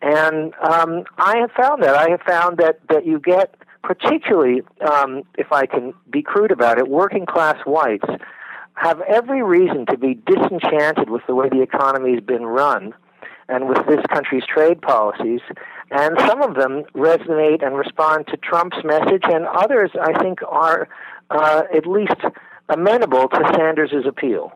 and 0.00 0.52
um, 0.54 1.04
I 1.18 1.38
have 1.38 1.50
found 1.52 1.82
that 1.82 1.94
I 1.94 2.10
have 2.10 2.22
found 2.22 2.58
that 2.58 2.80
that 2.88 3.06
you 3.06 3.20
get 3.20 3.54
particularly, 3.82 4.62
um, 4.80 5.22
if 5.36 5.52
I 5.52 5.66
can 5.66 5.92
be 6.10 6.22
crude 6.22 6.52
about 6.52 6.78
it, 6.78 6.88
working 6.88 7.26
class 7.26 7.58
whites 7.66 8.08
have 8.74 9.00
every 9.02 9.42
reason 9.42 9.86
to 9.86 9.98
be 9.98 10.14
disenchanted 10.14 11.10
with 11.10 11.22
the 11.26 11.34
way 11.34 11.48
the 11.48 11.62
economy 11.62 12.14
has 12.14 12.22
been 12.22 12.46
run 12.46 12.94
and 13.48 13.68
with 13.68 13.86
this 13.86 14.00
country's 14.12 14.44
trade 14.46 14.80
policies. 14.80 15.40
And 15.90 16.18
some 16.20 16.40
of 16.42 16.54
them 16.54 16.84
resonate 16.94 17.64
and 17.64 17.76
respond 17.76 18.28
to 18.28 18.36
Trump's 18.38 18.82
message, 18.82 19.24
and 19.24 19.46
others, 19.46 19.90
I 20.00 20.18
think, 20.22 20.40
are 20.48 20.88
uh, 21.30 21.62
at 21.74 21.86
least 21.86 22.14
amenable 22.72 23.28
to 23.28 23.52
Sanders' 23.54 24.06
appeal. 24.06 24.52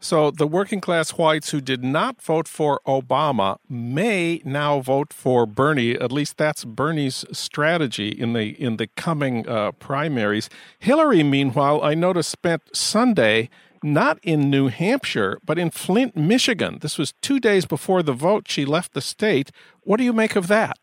So 0.00 0.30
the 0.30 0.46
working 0.46 0.80
class 0.80 1.10
whites 1.10 1.50
who 1.50 1.60
did 1.60 1.82
not 1.82 2.22
vote 2.22 2.46
for 2.46 2.80
Obama 2.86 3.58
may 3.68 4.40
now 4.44 4.78
vote 4.80 5.12
for 5.12 5.44
Bernie. 5.44 5.98
At 5.98 6.12
least 6.12 6.36
that's 6.36 6.64
Bernie's 6.64 7.24
strategy 7.32 8.08
in 8.08 8.32
the 8.32 8.50
in 8.62 8.76
the 8.76 8.86
coming 8.86 9.48
uh, 9.48 9.72
primaries. 9.72 10.48
Hillary, 10.78 11.24
meanwhile, 11.24 11.82
I 11.82 11.94
noticed 11.94 12.30
spent 12.30 12.62
Sunday 12.72 13.50
not 13.82 14.18
in 14.22 14.50
New 14.50 14.68
Hampshire 14.68 15.38
but 15.44 15.58
in 15.58 15.70
Flint, 15.70 16.16
Michigan. 16.16 16.78
This 16.80 16.96
was 16.96 17.14
two 17.20 17.40
days 17.40 17.66
before 17.66 18.04
the 18.04 18.12
vote. 18.12 18.46
She 18.48 18.64
left 18.64 18.94
the 18.94 19.00
state. 19.00 19.50
What 19.82 19.96
do 19.96 20.04
you 20.04 20.12
make 20.12 20.36
of 20.36 20.46
that? 20.46 20.78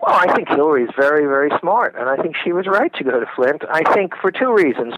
Well, 0.00 0.14
I 0.14 0.32
think 0.34 0.48
Hillary 0.48 0.84
is 0.84 0.90
very, 0.96 1.26
very 1.26 1.50
smart, 1.60 1.96
and 1.98 2.08
I 2.08 2.16
think 2.16 2.36
she 2.44 2.52
was 2.52 2.66
right 2.66 2.92
to 2.94 3.04
go 3.04 3.18
to 3.18 3.26
Flint. 3.34 3.62
I 3.70 3.82
think 3.92 4.14
for 4.20 4.30
two 4.30 4.52
reasons. 4.52 4.94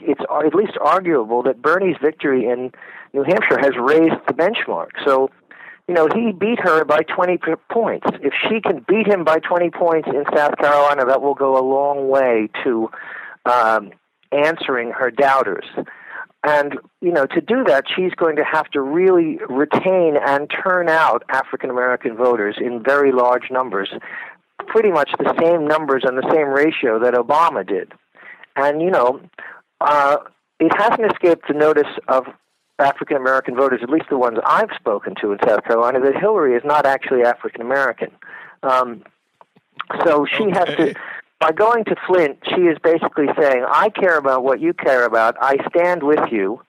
It's 0.00 0.20
at 0.20 0.54
least 0.54 0.76
arguable 0.80 1.42
that 1.44 1.62
Bernie's 1.62 1.96
victory 2.02 2.46
in 2.46 2.72
New 3.12 3.22
Hampshire 3.22 3.58
has 3.58 3.72
raised 3.78 4.20
the 4.26 4.34
benchmark. 4.34 4.88
So, 5.04 5.30
you 5.88 5.94
know, 5.94 6.08
he 6.14 6.32
beat 6.32 6.58
her 6.60 6.84
by 6.84 7.02
20 7.02 7.38
points. 7.70 8.06
If 8.22 8.34
she 8.48 8.60
can 8.60 8.84
beat 8.88 9.06
him 9.06 9.24
by 9.24 9.38
20 9.38 9.70
points 9.70 10.08
in 10.08 10.24
South 10.34 10.56
Carolina, 10.58 11.06
that 11.06 11.22
will 11.22 11.34
go 11.34 11.58
a 11.58 11.64
long 11.64 12.08
way 12.08 12.48
to 12.64 12.90
um, 13.46 13.92
answering 14.32 14.90
her 14.90 15.10
doubters. 15.10 15.64
And, 16.42 16.78
you 17.00 17.10
know, 17.10 17.26
to 17.26 17.40
do 17.40 17.64
that, 17.64 17.84
she's 17.94 18.12
going 18.14 18.36
to 18.36 18.44
have 18.44 18.68
to 18.70 18.80
really 18.80 19.38
retain 19.48 20.16
and 20.16 20.48
turn 20.48 20.88
out 20.88 21.24
African 21.28 21.70
American 21.70 22.16
voters 22.16 22.56
in 22.60 22.82
very 22.82 23.10
large 23.10 23.50
numbers, 23.50 23.90
pretty 24.68 24.92
much 24.92 25.10
the 25.18 25.34
same 25.40 25.66
numbers 25.66 26.04
and 26.06 26.16
the 26.16 26.30
same 26.32 26.48
ratio 26.48 27.00
that 27.00 27.14
Obama 27.14 27.66
did. 27.66 27.92
And, 28.54 28.80
you 28.80 28.90
know, 28.90 29.20
uh, 29.80 30.18
it 30.58 30.72
hasn't 30.76 31.10
escaped 31.12 31.48
the 31.48 31.54
notice 31.54 31.92
of 32.08 32.26
African 32.78 33.16
American 33.16 33.56
voters, 33.56 33.80
at 33.82 33.88
least 33.88 34.06
the 34.10 34.18
ones 34.18 34.38
I've 34.44 34.70
spoken 34.76 35.14
to 35.20 35.32
in 35.32 35.38
South 35.46 35.64
Carolina, 35.64 36.00
that 36.00 36.16
Hillary 36.16 36.54
is 36.54 36.62
not 36.64 36.86
actually 36.86 37.22
African 37.22 37.62
American. 37.62 38.10
Um, 38.62 39.02
so 40.04 40.26
she 40.26 40.44
okay. 40.44 40.58
has 40.58 40.76
to 40.76 40.94
by 41.40 41.52
going 41.52 41.84
to 41.84 41.96
Flint, 42.06 42.38
she 42.48 42.62
is 42.62 42.78
basically 42.82 43.26
saying, 43.38 43.64
I 43.68 43.90
care 43.90 44.16
about 44.16 44.42
what 44.42 44.60
you 44.60 44.72
care 44.72 45.04
about. 45.04 45.36
I 45.40 45.56
stand 45.68 46.02
with 46.02 46.32
you. 46.32 46.62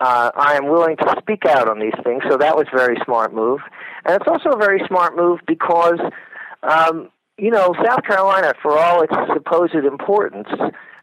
Uh, 0.00 0.30
I 0.34 0.56
am 0.56 0.68
willing 0.68 0.96
to 0.96 1.14
speak 1.20 1.44
out 1.44 1.68
on 1.68 1.78
these 1.78 1.94
things. 2.04 2.22
So 2.28 2.36
that 2.36 2.56
was 2.56 2.66
a 2.72 2.76
very 2.76 2.96
smart 3.04 3.34
move. 3.34 3.60
And 4.04 4.14
it's 4.14 4.28
also 4.28 4.50
a 4.50 4.56
very 4.56 4.82
smart 4.86 5.16
move 5.16 5.40
because, 5.46 5.98
um, 6.62 7.10
you 7.36 7.50
know, 7.50 7.74
South 7.84 8.02
Carolina, 8.04 8.54
for 8.60 8.76
all 8.76 9.02
its 9.02 9.14
supposed 9.32 9.74
importance, 9.74 10.48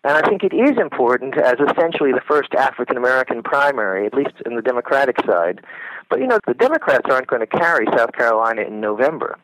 and 0.06 0.14
I 0.14 0.22
think 0.30 0.44
it 0.44 0.54
is 0.54 0.78
important 0.80 1.36
as 1.36 1.56
essentially 1.56 2.12
the 2.12 2.22
first 2.28 2.54
African 2.54 2.96
American 2.96 3.42
primary, 3.42 4.06
at 4.06 4.14
least 4.14 4.36
in 4.46 4.56
the 4.56 4.62
Democratic 4.62 5.18
side. 5.26 5.62
But, 6.10 6.20
you 6.20 6.28
know, 6.28 6.38
the 6.46 6.54
Democrats 6.54 7.08
aren't 7.10 7.26
going 7.26 7.42
to 7.42 7.48
carry 7.48 7.88
South 7.98 8.12
Carolina 8.14 8.62
in 8.62 8.80
November. 8.80 9.40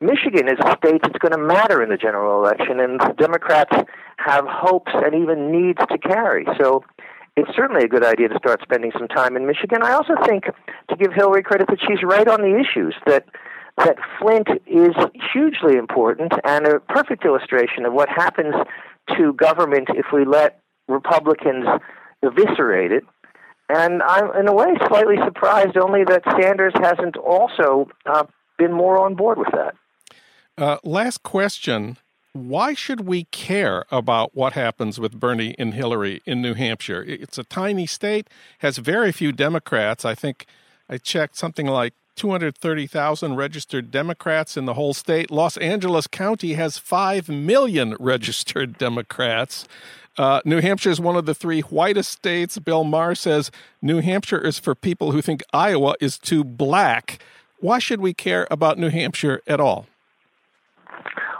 Michigan 0.00 0.46
is 0.46 0.58
a 0.64 0.76
state 0.78 1.02
that's 1.02 1.18
going 1.18 1.32
to 1.32 1.38
matter 1.38 1.82
in 1.82 1.90
the 1.90 1.96
general 1.96 2.40
election, 2.40 2.78
and 2.78 3.00
the 3.00 3.14
Democrats 3.18 3.74
have 4.18 4.44
hopes 4.48 4.92
and 4.94 5.14
even 5.14 5.50
needs 5.50 5.80
to 5.90 5.98
carry. 5.98 6.46
So 6.58 6.84
it's 7.36 7.50
certainly 7.56 7.84
a 7.84 7.88
good 7.88 8.04
idea 8.04 8.28
to 8.28 8.38
start 8.38 8.62
spending 8.62 8.92
some 8.96 9.08
time 9.08 9.36
in 9.36 9.44
Michigan. 9.44 9.82
I 9.82 9.92
also 9.92 10.14
think, 10.24 10.44
to 10.88 10.96
give 10.96 11.12
Hillary 11.12 11.42
credit, 11.42 11.66
that 11.66 11.80
she's 11.80 12.02
right 12.04 12.28
on 12.28 12.42
the 12.42 12.56
issues, 12.56 12.94
that 13.06 13.24
that 13.84 13.96
Flint 14.18 14.48
is 14.66 14.94
hugely 15.32 15.76
important 15.76 16.32
and 16.44 16.66
a 16.66 16.80
perfect 16.80 17.24
illustration 17.24 17.86
of 17.86 17.92
what 17.92 18.08
happens 18.08 18.54
to 19.16 19.32
government 19.34 19.88
if 19.94 20.06
we 20.12 20.24
let 20.24 20.60
Republicans 20.88 21.66
eviscerate 22.22 22.92
it. 22.92 23.04
And 23.68 24.02
I'm, 24.02 24.34
in 24.36 24.48
a 24.48 24.52
way, 24.52 24.74
slightly 24.88 25.16
surprised 25.24 25.76
only 25.76 26.02
that 26.04 26.22
Sanders 26.40 26.72
hasn't 26.74 27.16
also 27.16 27.88
uh, 28.04 28.24
been 28.58 28.72
more 28.72 28.98
on 28.98 29.14
board 29.14 29.38
with 29.38 29.52
that. 29.52 29.74
Uh, 30.58 30.78
last 30.82 31.22
question. 31.22 31.96
Why 32.32 32.74
should 32.74 33.02
we 33.06 33.24
care 33.24 33.84
about 33.90 34.36
what 34.36 34.52
happens 34.52 35.00
with 35.00 35.18
Bernie 35.18 35.54
and 35.58 35.74
Hillary 35.74 36.20
in 36.26 36.40
New 36.42 36.54
Hampshire? 36.54 37.02
It's 37.02 37.38
a 37.38 37.44
tiny 37.44 37.86
state, 37.86 38.28
has 38.58 38.78
very 38.78 39.10
few 39.10 39.32
Democrats. 39.32 40.04
I 40.04 40.14
think 40.14 40.46
I 40.88 40.98
checked 40.98 41.36
something 41.36 41.66
like 41.66 41.94
230,000 42.16 43.36
registered 43.36 43.90
Democrats 43.90 44.56
in 44.56 44.66
the 44.66 44.74
whole 44.74 44.94
state. 44.94 45.30
Los 45.30 45.56
Angeles 45.56 46.06
County 46.06 46.54
has 46.54 46.78
5 46.78 47.28
million 47.28 47.96
registered 47.98 48.78
Democrats. 48.78 49.66
Uh, 50.18 50.40
New 50.44 50.60
Hampshire 50.60 50.90
is 50.90 51.00
one 51.00 51.16
of 51.16 51.26
the 51.26 51.34
three 51.34 51.60
whitest 51.60 52.10
states. 52.10 52.58
Bill 52.58 52.84
Maher 52.84 53.14
says 53.14 53.50
New 53.80 54.00
Hampshire 54.00 54.44
is 54.44 54.58
for 54.58 54.74
people 54.74 55.12
who 55.12 55.22
think 55.22 55.42
Iowa 55.52 55.94
is 56.00 56.18
too 56.18 56.44
black. 56.44 57.22
Why 57.60 57.78
should 57.78 58.00
we 58.00 58.12
care 58.12 58.46
about 58.50 58.78
New 58.78 58.90
Hampshire 58.90 59.40
at 59.46 59.60
all? 59.60 59.86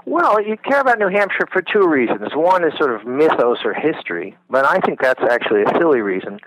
Well, 0.06 0.40
you 0.42 0.56
care 0.56 0.80
about 0.80 0.98
New 0.98 1.08
Hampshire 1.08 1.46
for 1.52 1.62
two 1.62 1.86
reasons. 1.86 2.30
One 2.34 2.64
is 2.64 2.72
sort 2.78 2.94
of 2.94 3.06
mythos 3.06 3.58
or 3.64 3.74
history, 3.74 4.36
but 4.48 4.64
I 4.64 4.78
think 4.80 5.00
that's 5.00 5.22
actually 5.30 5.62
a 5.62 5.78
silly 5.78 6.00
reason. 6.00 6.40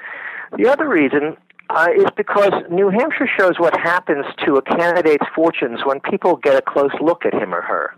The 0.57 0.67
other 0.67 0.89
reason 0.89 1.37
uh, 1.69 1.87
is 1.95 2.05
because 2.15 2.51
New 2.69 2.89
Hampshire 2.89 3.29
shows 3.39 3.53
what 3.57 3.77
happens 3.79 4.25
to 4.45 4.55
a 4.55 4.61
candidate's 4.61 5.25
fortunes 5.35 5.79
when 5.85 5.99
people 6.01 6.35
get 6.37 6.55
a 6.55 6.61
close 6.61 6.91
look 7.01 7.25
at 7.25 7.33
him 7.33 7.53
or 7.53 7.61
her. 7.61 7.95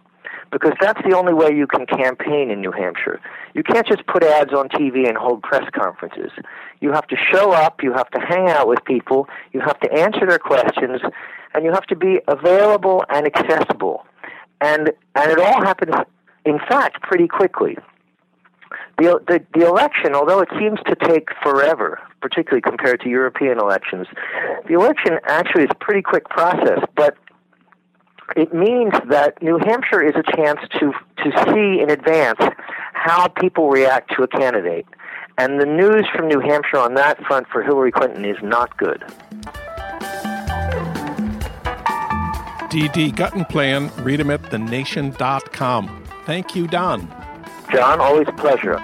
Because 0.52 0.74
that's 0.80 1.02
the 1.04 1.16
only 1.16 1.34
way 1.34 1.50
you 1.54 1.68
can 1.68 1.86
campaign 1.86 2.52
in 2.52 2.62
New 2.62 2.72
Hampshire. 2.72 3.20
You 3.54 3.64
can't 3.64 3.86
just 3.86 4.06
put 4.08 4.24
ads 4.24 4.54
on 4.54 4.70
TV 4.70 5.08
and 5.08 5.18
hold 5.18 5.42
press 5.42 5.68
conferences. 5.74 6.32
You 6.80 6.92
have 6.94 7.08
to 7.08 7.18
show 7.32 7.52
up, 7.52 7.82
you 7.84 7.92
have 7.94 8.10
to 8.12 8.20
hang 8.20 8.50
out 8.50 8.68
with 8.68 8.84
people, 8.86 9.28
you 9.54 9.60
have 9.62 9.80
to 9.82 9.92
answer 9.92 10.26
their 10.26 10.40
questions, 10.40 11.02
and 11.54 11.66
you 11.66 11.72
have 11.72 11.86
to 11.88 11.96
be 11.96 12.22
available 12.28 13.04
and 13.10 13.26
accessible 13.26 14.06
and 14.62 14.92
and 15.16 15.32
it 15.32 15.40
all 15.40 15.62
happens, 15.62 15.94
in 16.46 16.60
fact, 16.60 17.02
pretty 17.02 17.28
quickly. 17.28 17.78
The, 18.98 19.20
the, 19.28 19.46
the 19.54 19.68
election, 19.68 20.16
although 20.16 20.40
it 20.40 20.50
seems 20.58 20.80
to 20.88 20.96
take 20.96 21.30
forever, 21.44 22.00
particularly 22.22 22.62
compared 22.62 23.02
to 23.02 23.10
European 23.10 23.60
elections, 23.60 24.08
the 24.68 24.74
election 24.74 25.20
actually 25.26 25.64
is 25.64 25.70
a 25.72 25.76
pretty 25.76 26.02
quick 26.02 26.30
process. 26.30 26.80
But 26.96 27.18
it 28.36 28.54
means 28.54 28.94
that 29.10 29.42
New 29.42 29.60
Hampshire 29.60 30.02
is 30.02 30.16
a 30.16 30.24
chance 30.36 30.60
to 30.80 30.94
to 31.18 31.32
see 31.52 31.82
in 31.82 31.90
advance 31.90 32.40
how 32.94 33.28
people 33.28 33.70
react 33.70 34.16
to 34.16 34.24
a 34.24 34.28
candidate, 34.28 34.86
and 35.38 35.60
the 35.60 35.66
news 35.66 36.06
from 36.16 36.28
New 36.28 36.40
Hampshire 36.40 36.78
on 36.78 36.94
that 36.96 37.22
front 37.26 37.48
for 37.50 37.62
Hillary 37.64 37.92
Clinton 37.92 38.24
is 38.24 38.38
not 38.42 38.78
good. 38.78 39.04
DD 42.76 43.14
Guttenplan. 43.14 44.04
Read 44.04 44.20
him 44.20 44.30
at 44.30 44.42
thenation.com. 44.44 46.04
Thank 46.26 46.56
you, 46.56 46.68
Don. 46.68 47.25
John, 47.72 48.00
always 48.00 48.28
a 48.28 48.34
pleasure. 48.34 48.80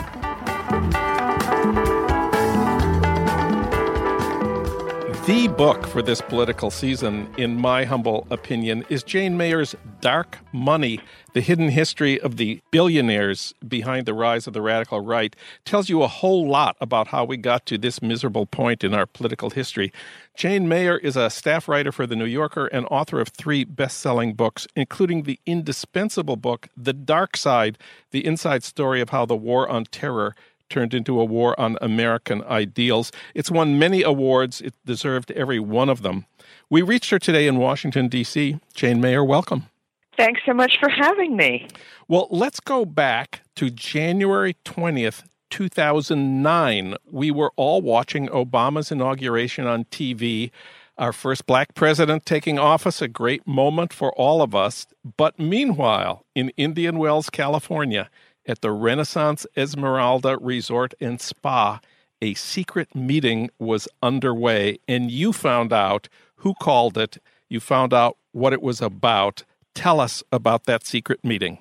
The 5.32 5.48
book 5.48 5.88
for 5.88 6.02
this 6.02 6.20
political 6.20 6.70
season, 6.70 7.34
in 7.38 7.56
my 7.56 7.86
humble 7.86 8.28
opinion, 8.30 8.84
is 8.90 9.02
Jane 9.02 9.38
Mayer's 9.38 9.78
Dark 10.02 10.40
Money 10.52 11.00
The 11.32 11.40
Hidden 11.40 11.70
History 11.70 12.20
of 12.20 12.36
the 12.36 12.60
Billionaires 12.72 13.54
Behind 13.66 14.06
the 14.06 14.14
Rise 14.14 14.46
of 14.46 14.52
the 14.52 14.62
Radical 14.62 15.00
Right. 15.00 15.34
Tells 15.64 15.88
you 15.88 16.04
a 16.04 16.10
whole 16.10 16.50
lot 16.50 16.76
about 16.82 17.08
how 17.08 17.24
we 17.24 17.38
got 17.38 17.66
to 17.68 17.78
this 17.78 18.02
miserable 18.02 18.46
point 18.46 18.84
in 18.84 18.94
our 18.94 19.06
political 19.06 19.52
history. 19.52 19.94
Jane 20.36 20.68
Mayer 20.68 20.98
is 20.98 21.16
a 21.16 21.30
staff 21.30 21.70
writer 21.70 21.94
for 21.94 22.06
The 22.06 22.18
New 22.18 22.26
Yorker 22.26 22.66
and 22.68 22.86
author 22.92 23.22
of 23.22 23.30
three 23.30 23.64
best 23.64 24.00
selling 24.00 24.34
books, 24.34 24.68
including 24.76 25.24
the 25.24 25.40
indispensable 25.46 26.36
book, 26.36 26.68
The 26.76 26.92
Dark 26.92 27.38
Side 27.38 27.78
The 28.12 28.26
Inside 28.26 28.66
Story 28.66 29.00
of 29.00 29.12
How 29.12 29.26
the 29.26 29.38
War 29.38 29.70
on 29.70 29.86
Terror 29.86 30.36
turned 30.72 30.94
into 30.94 31.20
a 31.20 31.26
war 31.26 31.60
on 31.60 31.78
American 31.82 32.44
ideals. 32.46 33.12
It's 33.36 33.52
won 33.52 33.78
many 33.78 34.02
awards. 34.02 34.62
It 34.62 34.74
deserved 34.86 35.30
every 35.32 35.60
one 35.60 35.90
of 35.90 36.02
them. 36.02 36.26
We 36.70 36.82
reached 36.82 37.10
her 37.12 37.20
today 37.20 37.46
in 37.46 37.58
Washington, 37.58 38.08
D.C. 38.08 38.58
Jane 38.74 39.02
Mayer, 39.02 39.24
welcome. 39.24 39.68
Thanks 40.18 40.42
so 40.46 40.54
much 40.54 40.78
for 40.80 40.90
having 40.90 41.36
me. 41.36 41.68
Well, 42.08 42.28
let's 42.32 42.60
go 42.60 42.86
back 42.86 43.42
to 43.58 43.70
January 43.70 44.56
20th, 44.66 45.24
2009. 45.50 46.96
We 47.10 47.32
were 47.32 47.52
all 47.58 47.82
watching 47.82 48.28
Obama's 48.30 48.92
inauguration 48.92 49.68
on 49.68 49.84
TV. 49.86 50.52
Our 50.98 51.12
first 51.12 51.46
black 51.46 51.74
president 51.74 52.26
taking 52.26 52.60
office, 52.60 53.02
a 53.02 53.08
great 53.08 53.46
moment 53.48 53.92
for 53.92 54.14
all 54.14 54.42
of 54.42 54.56
us. 54.56 54.88
But 55.18 55.40
meanwhile, 55.40 56.26
in 56.36 56.50
Indian 56.58 56.98
Wells, 56.98 57.30
California, 57.30 58.10
at 58.46 58.62
the 58.62 58.72
Renaissance 58.72 59.46
Esmeralda 59.56 60.38
Resort 60.40 60.94
and 61.00 61.20
Spa, 61.20 61.80
a 62.22 62.34
secret 62.34 62.96
meeting 62.96 63.50
was 63.60 63.88
underway, 64.04 64.80
and 64.88 65.10
you 65.12 65.34
found 65.34 65.74
out 65.74 66.08
who 66.38 66.54
called 66.54 66.98
it. 66.98 67.18
You 67.50 67.60
found 67.60 67.94
out 67.94 68.18
what 68.32 68.54
it 68.54 68.62
was 68.62 68.82
about. 68.82 69.44
Tell 69.74 70.00
us 70.00 70.24
about 70.32 70.66
that 70.66 70.86
secret 70.86 71.24
meeting. 71.24 71.60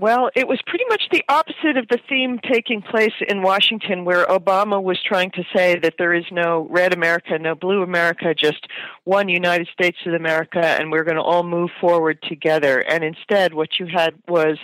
Well, 0.00 0.30
it 0.36 0.46
was 0.46 0.60
pretty 0.64 0.84
much 0.88 1.08
the 1.10 1.24
opposite 1.28 1.76
of 1.76 1.88
the 1.88 1.98
theme 2.08 2.38
taking 2.38 2.82
place 2.82 3.14
in 3.28 3.42
Washington, 3.42 4.04
where 4.04 4.26
Obama 4.26 4.80
was 4.80 5.02
trying 5.02 5.32
to 5.32 5.42
say 5.52 5.76
that 5.80 5.94
there 5.98 6.14
is 6.14 6.24
no 6.30 6.68
red 6.70 6.94
America, 6.94 7.36
no 7.36 7.56
blue 7.56 7.82
America, 7.82 8.32
just 8.32 8.68
one 9.02 9.28
United 9.28 9.66
States 9.72 9.98
of 10.06 10.14
America, 10.14 10.60
and 10.60 10.92
we're 10.92 11.02
going 11.02 11.16
to 11.16 11.22
all 11.22 11.42
move 11.42 11.70
forward 11.80 12.22
together. 12.22 12.78
And 12.78 13.02
instead, 13.02 13.54
what 13.54 13.80
you 13.80 13.86
had 13.86 14.14
was 14.28 14.58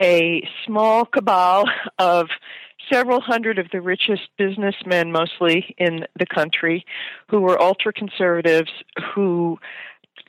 a 0.00 0.46
small 0.64 1.04
cabal 1.04 1.64
of 1.98 2.28
several 2.92 3.20
hundred 3.20 3.58
of 3.58 3.66
the 3.72 3.80
richest 3.80 4.22
businessmen, 4.38 5.10
mostly 5.10 5.74
in 5.78 6.06
the 6.18 6.26
country, 6.26 6.84
who 7.28 7.40
were 7.40 7.60
ultra 7.60 7.92
conservatives, 7.92 8.70
who 9.14 9.58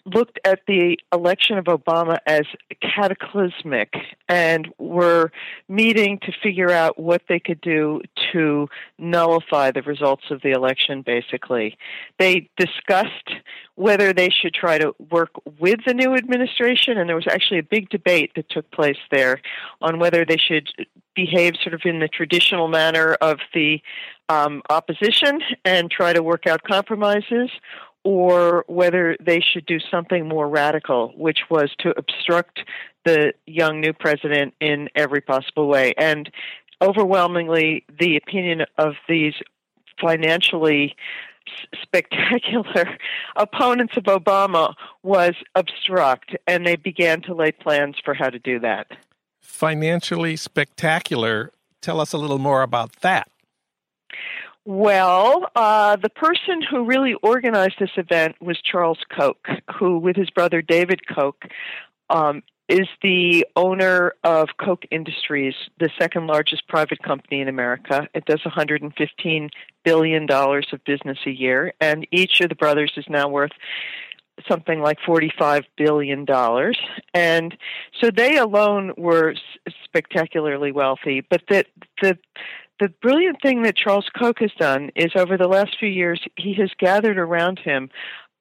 looked 0.05 0.39
at 0.45 0.61
the 0.67 0.97
election 1.13 1.57
of 1.57 1.65
Obama 1.65 2.17
as 2.25 2.43
cataclysmic 2.81 3.93
and 4.29 4.67
were 4.77 5.31
meeting 5.67 6.19
to 6.19 6.31
figure 6.41 6.71
out 6.71 6.99
what 6.99 7.21
they 7.27 7.39
could 7.39 7.59
do 7.61 8.01
to 8.31 8.67
nullify 8.97 9.71
the 9.71 9.81
results 9.81 10.23
of 10.31 10.41
the 10.41 10.51
election, 10.51 11.01
basically. 11.01 11.77
They 12.19 12.49
discussed 12.57 13.29
whether 13.75 14.13
they 14.13 14.29
should 14.29 14.53
try 14.53 14.77
to 14.77 14.95
work 15.11 15.31
with 15.59 15.79
the 15.85 15.93
new 15.93 16.15
administration, 16.15 16.97
and 16.97 17.07
there 17.07 17.15
was 17.15 17.27
actually 17.27 17.59
a 17.59 17.63
big 17.63 17.89
debate 17.89 18.31
that 18.35 18.49
took 18.49 18.69
place 18.71 18.97
there 19.11 19.41
on 19.81 19.99
whether 19.99 20.25
they 20.25 20.37
should 20.37 20.69
behave 21.15 21.55
sort 21.61 21.73
of 21.73 21.81
in 21.85 21.99
the 21.99 22.07
traditional 22.07 22.67
manner 22.67 23.13
of 23.21 23.39
the 23.53 23.81
um, 24.29 24.61
opposition 24.69 25.41
and 25.63 25.89
try 25.89 26.13
to 26.13 26.21
work 26.21 26.47
out 26.47 26.63
compromises, 26.63 27.49
or 28.03 28.63
whether 28.67 29.17
they 29.19 29.41
should 29.41 29.65
do 29.65 29.79
something 29.91 30.27
more 30.27 30.47
radical, 30.47 31.13
which 31.17 31.39
was 31.49 31.69
to 31.79 31.93
obstruct 31.97 32.59
the 33.03 33.33
young 33.45 33.81
new 33.81 33.93
president 33.93 34.53
in 34.61 34.89
every 34.95 35.21
possible 35.21 35.67
way. 35.67 35.93
And 35.97 36.29
overwhelmingly, 36.81 37.85
the 37.99 38.17
opinion 38.17 38.65
of 38.77 38.93
these 39.07 39.33
financially 39.99 40.95
spectacular 41.81 42.97
opponents 43.35 43.95
of 43.97 44.03
Obama 44.03 44.73
was 45.03 45.33
obstruct, 45.55 46.35
and 46.45 46.65
they 46.65 46.75
began 46.75 47.21
to 47.21 47.33
lay 47.33 47.51
plans 47.51 47.95
for 48.03 48.13
how 48.13 48.29
to 48.29 48.39
do 48.39 48.59
that. 48.59 48.87
Financially 49.41 50.35
spectacular. 50.35 51.51
Tell 51.81 52.01
us 52.01 52.13
a 52.13 52.17
little 52.17 52.39
more 52.39 52.61
about 52.61 52.97
that. 52.97 53.29
Well, 54.65 55.49
uh, 55.55 55.95
the 55.95 56.09
person 56.09 56.61
who 56.61 56.83
really 56.83 57.13
organized 57.23 57.75
this 57.79 57.91
event 57.95 58.35
was 58.41 58.59
Charles 58.61 58.99
Koch, 59.09 59.47
who, 59.79 59.97
with 59.97 60.17
his 60.17 60.29
brother 60.29 60.61
David 60.61 61.07
Koch, 61.07 61.41
um, 62.09 62.43
is 62.69 62.87
the 63.01 63.45
owner 63.55 64.13
of 64.23 64.49
Koch 64.59 64.83
Industries, 64.91 65.53
the 65.79 65.89
second 65.99 66.27
largest 66.27 66.67
private 66.67 67.01
company 67.01 67.41
in 67.41 67.47
America. 67.47 68.07
It 68.13 68.25
does 68.25 68.41
$115 68.41 69.49
billion 69.83 70.29
of 70.29 70.83
business 70.85 71.17
a 71.25 71.31
year, 71.31 71.73
and 71.79 72.05
each 72.11 72.41
of 72.41 72.49
the 72.49 72.55
brothers 72.55 72.93
is 72.97 73.05
now 73.07 73.29
worth 73.29 73.51
something 74.47 74.81
like 74.81 74.99
$45 74.99 75.63
billion. 75.77 76.25
And 77.13 77.57
so 78.01 78.11
they 78.11 78.37
alone 78.37 78.93
were 78.97 79.33
spectacularly 79.83 80.71
wealthy, 80.71 81.21
but 81.21 81.41
that 81.49 81.67
the 82.01 82.17
the 82.79 82.89
brilliant 83.01 83.41
thing 83.41 83.63
that 83.63 83.75
Charles 83.75 84.07
Koch 84.15 84.37
has 84.39 84.51
done 84.59 84.91
is 84.95 85.11
over 85.15 85.35
the 85.35 85.47
last 85.47 85.77
few 85.79 85.89
years, 85.89 86.21
he 86.35 86.53
has 86.59 86.69
gathered 86.77 87.17
around 87.17 87.57
him 87.57 87.89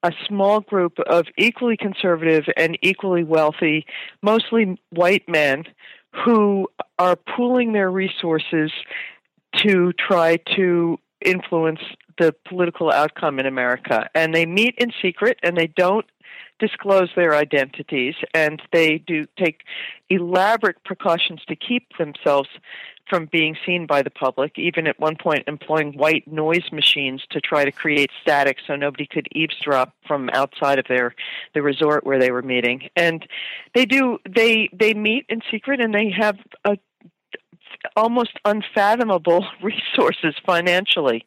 a 0.07 0.12
small 0.27 0.61
group 0.61 0.99
of 1.09 1.27
equally 1.37 1.77
conservative 1.77 2.45
and 2.57 2.79
equally 2.83 3.25
wealthy, 3.25 3.87
mostly 4.23 4.81
white 4.90 5.29
men, 5.29 5.64
who 6.25 6.69
are 6.99 7.16
pooling 7.16 7.73
their 7.73 7.90
resources 7.90 8.71
to 9.57 9.92
try 9.95 10.37
to 10.57 10.99
influence 11.25 11.81
the 12.19 12.35
political 12.49 12.90
outcome 12.90 13.38
in 13.38 13.47
America. 13.47 14.09
And 14.14 14.35
they 14.35 14.47
meet 14.47 14.75
in 14.79 14.92
secret 15.03 15.38
and 15.42 15.57
they 15.57 15.66
don't 15.66 16.07
disclose 16.59 17.11
their 17.14 17.35
identities 17.35 18.14
and 18.33 18.62
they 18.73 18.99
do 18.99 19.27
take 19.38 19.61
elaborate 20.09 20.83
precautions 20.85 21.40
to 21.49 21.57
keep 21.57 21.87
themselves 21.99 22.49
from 23.09 23.27
being 23.27 23.57
seen 23.64 23.87
by 23.87 24.03
the 24.03 24.11
public, 24.11 24.59
even 24.59 24.87
at 24.87 24.99
one 24.99 25.16
point 25.16 25.45
employing 25.47 25.92
white 25.92 26.27
noise 26.27 26.71
machines 26.73 27.23
to 27.31 27.40
try 27.40 27.64
to 27.64 27.73
create 27.73 28.11
static 28.21 28.59
so 28.66 28.75
nobody 28.77 29.07
could 29.07 29.29
eavesdrop 29.33 29.95
from 30.07 30.29
outside 30.33 30.79
of 30.79 30.87
their 30.88 31.14
the 31.55 31.62
resort 31.62 32.05
where 32.05 32.19
they 32.19 32.31
were 32.31 32.42
meeting. 32.42 32.88
And 32.97 33.27
they 33.75 33.87
do 33.87 34.19
they 34.29 34.69
they 34.73 34.95
meet 34.95 35.27
in 35.29 35.40
secret 35.51 35.81
and 35.81 35.95
they 35.95 36.11
have 36.11 36.38
a 36.64 36.77
almost 37.95 38.38
unfathomable 38.45 39.47
resources 39.62 40.35
financially. 40.45 41.25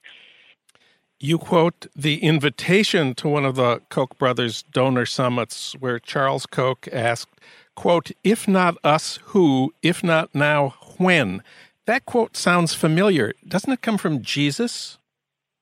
You 1.21 1.37
quote 1.37 1.87
the 1.95 2.23
invitation 2.23 3.13
to 3.15 3.27
one 3.27 3.43
of 3.43 3.55
the 3.55 3.81
Koch 3.89 4.17
brothers 4.17 4.63
donor 4.71 5.05
summits 5.05 5.73
where 5.73 5.99
Charles 5.99 6.45
Koch 6.45 6.87
asked, 6.93 7.41
quote, 7.75 8.11
if 8.23 8.47
not 8.47 8.77
us, 8.85 9.19
who? 9.25 9.73
If 9.81 10.01
not 10.01 10.33
now, 10.33 10.75
when? 10.97 11.43
That 11.85 12.05
quote 12.05 12.37
sounds 12.37 12.73
familiar. 12.73 13.33
Doesn't 13.47 13.71
it 13.71 13.81
come 13.81 13.97
from 13.97 14.21
Jesus? 14.21 14.97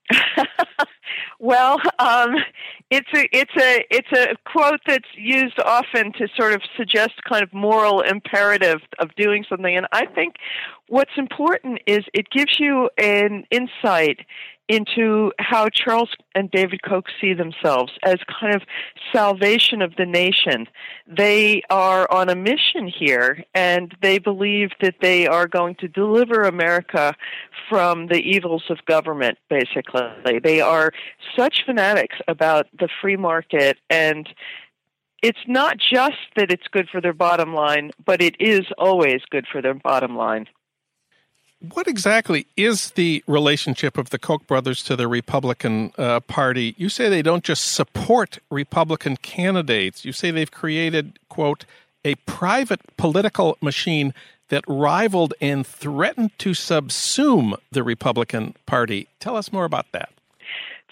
well, 1.40 1.80
um, 2.00 2.36
it's 2.90 3.08
a 3.14 3.28
it's 3.32 3.52
a 3.60 3.86
it's 3.90 4.12
a 4.14 4.36
quote 4.50 4.80
that's 4.86 5.08
used 5.16 5.60
often 5.64 6.14
to 6.14 6.28
sort 6.36 6.54
of 6.54 6.62
suggest 6.78 7.12
kind 7.28 7.44
of 7.44 7.54
moral 7.54 8.02
imperative 8.02 8.80
of 9.00 9.14
doing 9.16 9.46
something, 9.50 9.76
and 9.76 9.88
I 9.92 10.06
think 10.06 10.36
what's 10.88 11.12
important 11.18 11.80
is 11.86 12.00
it 12.14 12.30
gives 12.30 12.60
you 12.60 12.90
an 12.98 13.46
insight 13.52 14.20
into 14.70 15.32
how 15.40 15.70
Charles 15.70 16.10
and 16.36 16.52
David 16.52 16.82
Koch 16.84 17.08
see 17.22 17.34
themselves 17.34 17.94
as 18.04 18.18
kind 18.40 18.56
of 18.56 18.64
salvation 19.14 19.82
of 19.82 19.96
the 19.96 20.06
nation. 20.06 20.68
They 21.08 21.62
are 21.70 22.10
on 22.12 22.30
a 22.30 22.36
mission 22.36 22.88
here, 22.88 23.44
and 23.54 23.96
they 24.02 24.20
believe 24.20 24.72
that 24.82 24.96
they 25.02 25.28
are 25.28 25.48
going 25.48 25.76
to 25.76 25.88
deliver 25.88 26.42
America 26.42 27.16
from 27.70 28.08
the 28.08 28.20
evils 28.20 28.64
of 28.70 28.84
government, 28.86 29.38
basically. 29.50 30.40
They 30.44 30.62
are 30.62 30.92
such 31.38 31.64
fanatics 31.66 32.18
about 32.28 32.68
the 32.78 32.90
free 33.02 33.18
market 33.18 33.78
and 33.90 34.28
it's 35.24 35.40
not 35.48 35.78
just 35.78 36.18
that 36.36 36.52
it's 36.52 36.68
good 36.72 36.88
for 36.92 37.02
their 37.02 37.14
bottom 37.14 37.54
line, 37.54 37.92
but 38.06 38.22
it 38.22 38.36
is 38.40 38.66
always 38.78 39.22
good 39.32 39.48
for 39.52 39.62
their 39.62 39.74
bottom 39.74 40.16
line. 40.16 40.48
What 41.60 41.88
exactly 41.88 42.46
is 42.56 42.92
the 42.92 43.24
relationship 43.26 43.98
of 43.98 44.12
the 44.12 44.20
Koch 44.20 44.46
brothers 44.46 44.84
to 44.84 44.96
the 44.96 45.08
Republican 45.08 45.92
uh, 45.98 46.20
Party? 46.20 46.76
You 46.78 46.88
say 46.88 47.10
they 47.10 47.24
don't 47.24 47.44
just 47.44 47.74
support 47.74 48.38
Republican 48.52 49.18
candidates. 49.18 50.06
You 50.06 50.12
say 50.12 50.30
they've 50.30 50.52
created, 50.52 51.18
quote, 51.30 51.66
a 52.06 52.14
private 52.26 52.82
political 52.96 53.58
machine 53.60 54.14
that 54.50 54.64
rivaled 54.68 55.34
and 55.42 55.66
threatened 55.66 56.38
to 56.40 56.52
subsume 56.52 57.58
the 57.72 57.84
Republican 57.84 58.54
Party. 58.68 59.08
Tell 59.20 59.36
us 59.36 59.52
more 59.52 59.66
about 59.66 59.88
that. 59.94 60.10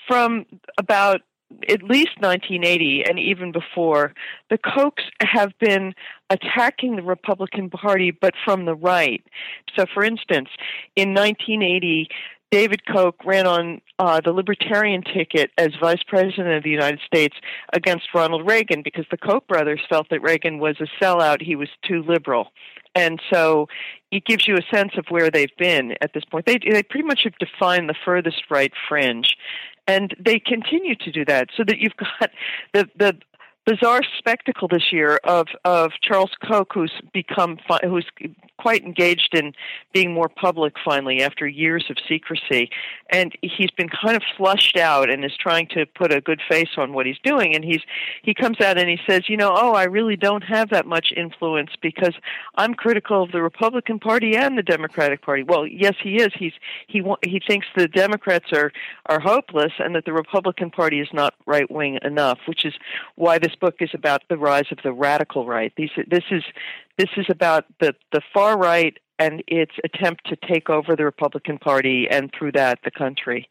From 0.08 0.45
about 0.80 1.21
at 1.69 1.83
least 1.83 2.19
1980 2.19 3.03
and 3.07 3.19
even 3.19 3.51
before, 3.51 4.13
the 4.49 4.57
Kochs 4.57 5.03
have 5.21 5.51
been 5.59 5.93
attacking 6.29 6.95
the 6.95 7.03
Republican 7.03 7.69
Party, 7.69 8.11
but 8.11 8.33
from 8.43 8.65
the 8.65 8.75
right. 8.75 9.23
So, 9.75 9.85
for 9.93 10.03
instance, 10.03 10.49
in 10.95 11.13
1980, 11.13 12.09
David 12.51 12.85
Koch 12.85 13.15
ran 13.25 13.47
on 13.47 13.81
uh, 13.99 14.21
the 14.23 14.31
Libertarian 14.31 15.01
ticket 15.01 15.51
as 15.57 15.69
Vice 15.81 16.03
President 16.07 16.55
of 16.55 16.63
the 16.63 16.69
United 16.69 16.99
States 17.05 17.35
against 17.73 18.13
Ronald 18.13 18.47
Reagan 18.47 18.81
because 18.81 19.05
the 19.11 19.17
Koch 19.17 19.47
brothers 19.47 19.81
felt 19.89 20.09
that 20.09 20.21
Reagan 20.21 20.59
was 20.59 20.77
a 20.79 21.03
sellout, 21.03 21.41
he 21.41 21.55
was 21.55 21.69
too 21.83 22.03
liberal. 22.07 22.51
And 22.93 23.21
so 23.29 23.67
it 24.11 24.25
gives 24.25 24.47
you 24.47 24.55
a 24.55 24.75
sense 24.75 24.93
of 24.97 25.05
where 25.09 25.29
they've 25.29 25.55
been 25.57 25.95
at 26.01 26.13
this 26.13 26.23
point. 26.23 26.45
They, 26.45 26.57
they 26.57 26.83
pretty 26.83 27.05
much 27.05 27.21
have 27.25 27.37
defined 27.39 27.89
the 27.89 27.95
furthest 28.05 28.43
right 28.49 28.71
fringe 28.87 29.35
and 29.88 30.15
they 30.19 30.39
continue 30.39 30.95
to 30.95 31.12
do 31.12 31.26
that 31.26 31.50
so 31.56 31.63
that 31.63 31.80
you've 31.80 31.98
got 31.98 32.32
the 32.74 32.89
the 32.98 33.17
bizarre 33.65 34.02
spectacle 34.17 34.67
this 34.67 34.91
year 34.91 35.19
of 35.24 35.48
of 35.63 35.91
Charles 36.02 36.32
Koch, 36.43 36.71
who's 36.74 36.93
become 37.13 37.58
who's 37.84 38.08
quite 38.57 38.83
engaged 38.83 39.29
in 39.33 39.53
being 39.93 40.13
more 40.13 40.29
public 40.29 40.73
finally 40.83 41.21
after 41.21 41.47
years 41.47 41.85
of 41.89 41.97
secrecy, 42.07 42.69
and 43.11 43.33
he's 43.41 43.71
been 43.71 43.89
kind 43.89 44.15
of 44.15 44.23
flushed 44.37 44.77
out 44.77 45.09
and 45.09 45.23
is 45.23 45.35
trying 45.39 45.67
to 45.67 45.85
put 45.85 46.13
a 46.13 46.21
good 46.21 46.41
face 46.49 46.69
on 46.77 46.93
what 46.93 47.05
he's 47.05 47.19
doing. 47.23 47.55
And 47.55 47.63
he's 47.63 47.81
he 48.23 48.33
comes 48.33 48.59
out 48.61 48.77
and 48.77 48.89
he 48.89 48.99
says, 49.07 49.29
you 49.29 49.37
know, 49.37 49.53
oh, 49.55 49.73
I 49.73 49.83
really 49.83 50.15
don't 50.15 50.43
have 50.43 50.69
that 50.69 50.85
much 50.85 51.13
influence 51.15 51.71
because 51.81 52.13
I'm 52.55 52.73
critical 52.73 53.23
of 53.23 53.31
the 53.31 53.41
Republican 53.41 53.99
Party 53.99 54.35
and 54.35 54.57
the 54.57 54.63
Democratic 54.63 55.21
Party. 55.21 55.43
Well, 55.43 55.67
yes, 55.67 55.95
he 56.01 56.15
is. 56.15 56.29
He's 56.37 56.53
he 56.87 57.01
he 57.23 57.41
thinks 57.45 57.67
the 57.75 57.87
Democrats 57.87 58.51
are 58.53 58.71
are 59.07 59.19
hopeless 59.19 59.73
and 59.79 59.95
that 59.95 60.05
the 60.05 60.13
Republican 60.13 60.71
Party 60.71 60.99
is 60.99 61.09
not 61.13 61.33
right 61.45 61.69
wing 61.69 61.99
enough, 62.03 62.39
which 62.47 62.65
is 62.65 62.73
why 63.15 63.37
this 63.39 63.55
book 63.55 63.75
is 63.79 63.89
about 63.93 64.23
the 64.29 64.37
rise 64.37 64.65
of 64.71 64.79
the 64.83 64.93
radical 64.93 65.45
right. 65.45 65.73
These, 65.77 65.91
this 66.07 66.23
is 66.31 66.43
this 66.97 67.10
is 67.17 67.25
about 67.29 67.65
the 67.79 67.93
the 68.12 68.21
far 68.34 68.58
right 68.58 68.97
and 69.17 69.43
its 69.47 69.71
attempt 69.84 70.27
to 70.27 70.36
take 70.36 70.69
over 70.69 70.95
the 70.95 71.05
Republican 71.05 71.58
Party 71.58 72.08
and 72.10 72.31
through 72.38 72.51
that 72.51 72.79
the 72.84 72.91
country. 72.91 73.49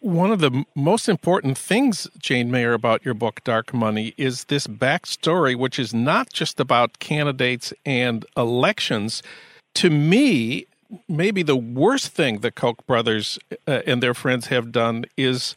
One 0.00 0.32
of 0.32 0.40
the 0.40 0.64
most 0.74 1.10
important 1.10 1.58
things, 1.58 2.08
Jane 2.18 2.50
Mayer, 2.50 2.72
about 2.72 3.04
your 3.04 3.12
book, 3.12 3.44
Dark 3.44 3.74
Money, 3.74 4.14
is 4.16 4.44
this 4.44 4.66
backstory, 4.66 5.54
which 5.54 5.78
is 5.78 5.92
not 5.92 6.32
just 6.32 6.58
about 6.58 6.98
candidates 7.00 7.72
and 7.84 8.24
elections. 8.34 9.22
To 9.74 9.90
me, 9.90 10.66
maybe 11.06 11.42
the 11.42 11.56
worst 11.56 12.08
thing 12.08 12.40
the 12.40 12.50
Koch 12.50 12.86
brothers 12.86 13.38
uh, 13.68 13.82
and 13.86 14.02
their 14.02 14.14
friends 14.14 14.46
have 14.46 14.72
done 14.72 15.04
is 15.18 15.54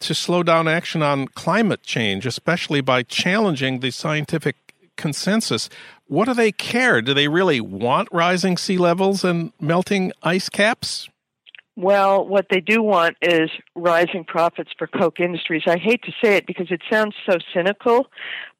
to 0.00 0.14
slow 0.14 0.42
down 0.42 0.66
action 0.66 1.02
on 1.02 1.28
climate 1.28 1.82
change, 1.84 2.26
especially 2.26 2.80
by 2.80 3.04
challenging 3.04 3.78
the 3.78 3.92
scientific 3.92 4.56
consensus. 4.98 5.70
What 6.06 6.26
do 6.26 6.34
they 6.34 6.52
care? 6.52 7.00
Do 7.00 7.14
they 7.14 7.28
really 7.28 7.62
want 7.62 8.08
rising 8.12 8.58
sea 8.58 8.76
levels 8.76 9.24
and 9.24 9.52
melting 9.58 10.12
ice 10.22 10.50
caps? 10.50 11.08
Well, 11.78 12.26
what 12.26 12.46
they 12.50 12.60
do 12.60 12.82
want 12.82 13.16
is 13.22 13.50
rising 13.76 14.24
profits 14.24 14.70
for 14.76 14.88
Koch 14.88 15.20
Industries. 15.20 15.62
I 15.68 15.78
hate 15.78 16.02
to 16.02 16.12
say 16.22 16.34
it 16.36 16.44
because 16.44 16.72
it 16.72 16.82
sounds 16.90 17.14
so 17.24 17.38
cynical, 17.54 18.08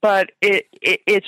but 0.01 0.31
it, 0.41 0.67
it, 0.81 1.01
it's 1.05 1.27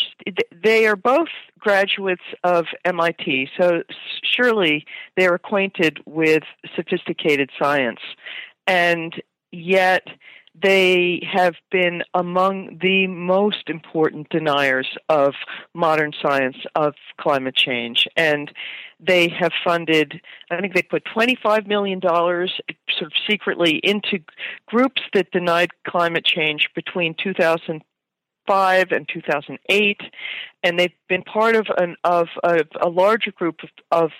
they 0.62 0.86
are 0.86 0.94
both 0.94 1.26
graduates 1.58 2.22
of 2.44 2.66
MIT, 2.84 3.48
so 3.58 3.82
surely 4.22 4.86
they're 5.16 5.34
acquainted 5.34 5.98
with 6.06 6.44
sophisticated 6.76 7.50
science, 7.60 7.98
and 8.68 9.20
yet 9.50 10.06
they 10.62 11.26
have 11.32 11.54
been 11.70 12.02
among 12.14 12.78
the 12.80 13.06
most 13.06 13.68
important 13.68 14.28
deniers 14.28 14.88
of 15.08 15.34
modern 15.74 16.12
science 16.20 16.56
of 16.74 16.94
climate 17.18 17.56
change. 17.56 18.06
And 18.16 18.50
they 19.02 19.28
have 19.28 19.52
funded 19.64 20.20
i 20.50 20.60
think 20.60 20.74
they 20.74 20.82
put 20.82 21.04
25 21.06 21.66
million 21.66 21.98
dollars 21.98 22.60
sort 22.90 23.06
of 23.06 23.12
secretly 23.28 23.80
into 23.82 24.18
groups 24.66 25.00
that 25.14 25.30
denied 25.30 25.70
climate 25.86 26.24
change 26.24 26.68
between 26.74 27.14
2000 27.14 27.82
2005 28.50 28.92
and 28.92 29.08
2008, 29.08 30.00
and 30.62 30.78
they've 30.78 30.92
been 31.08 31.22
part 31.22 31.56
of 31.56 31.66
an 31.78 31.96
of 32.04 32.28
a, 32.42 32.64
a 32.80 32.88
larger 32.88 33.30
group 33.32 33.60
of, 33.62 33.70
of 33.90 34.10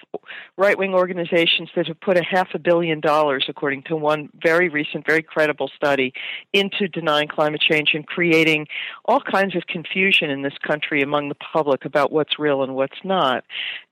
right 0.56 0.78
wing 0.78 0.94
organizations 0.94 1.68
that 1.76 1.86
have 1.86 2.00
put 2.00 2.16
a 2.16 2.22
half 2.22 2.48
a 2.54 2.58
billion 2.58 3.00
dollars, 3.00 3.44
according 3.48 3.82
to 3.84 3.96
one 3.96 4.28
very 4.42 4.68
recent, 4.68 5.06
very 5.06 5.22
credible 5.22 5.70
study, 5.74 6.12
into 6.52 6.88
denying 6.88 7.28
climate 7.28 7.60
change 7.60 7.90
and 7.92 8.06
creating 8.06 8.66
all 9.04 9.20
kinds 9.20 9.56
of 9.56 9.66
confusion 9.66 10.30
in 10.30 10.42
this 10.42 10.56
country 10.66 11.02
among 11.02 11.28
the 11.28 11.36
public 11.52 11.84
about 11.84 12.12
what's 12.12 12.38
real 12.38 12.62
and 12.62 12.74
what's 12.74 13.04
not. 13.04 13.44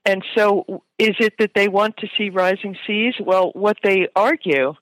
And 0.05 0.23
so, 0.35 0.83
is 0.97 1.15
it 1.19 1.33
that 1.39 1.51
they 1.55 1.67
want 1.67 1.97
to 1.97 2.07
see 2.17 2.29
rising 2.29 2.75
seas? 2.87 3.15
Well, 3.19 3.51
what 3.53 3.77
they 3.83 4.07
argue 4.15 4.73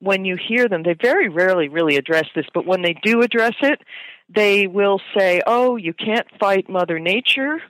when 0.00 0.24
you 0.24 0.36
hear 0.36 0.68
them, 0.68 0.82
they 0.82 0.94
very 0.94 1.28
rarely 1.28 1.68
really 1.68 1.96
address 1.96 2.26
this, 2.34 2.46
but 2.54 2.66
when 2.66 2.82
they 2.82 2.94
do 3.02 3.22
address 3.22 3.54
it, 3.62 3.80
they 4.28 4.66
will 4.66 5.00
say, 5.16 5.40
oh, 5.46 5.76
you 5.76 5.92
can't 5.92 6.26
fight 6.38 6.68
Mother 6.68 6.98
Nature. 6.98 7.60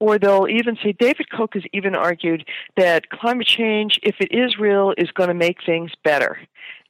Or 0.00 0.18
they'll 0.18 0.46
even 0.48 0.76
say, 0.82 0.92
David 0.92 1.28
Koch 1.30 1.54
has 1.54 1.64
even 1.72 1.96
argued 1.96 2.44
that 2.76 3.08
climate 3.10 3.48
change, 3.48 3.98
if 4.04 4.16
it 4.20 4.30
is 4.30 4.56
real, 4.56 4.94
is 4.96 5.10
going 5.10 5.28
to 5.28 5.34
make 5.34 5.64
things 5.64 5.90
better. 6.04 6.38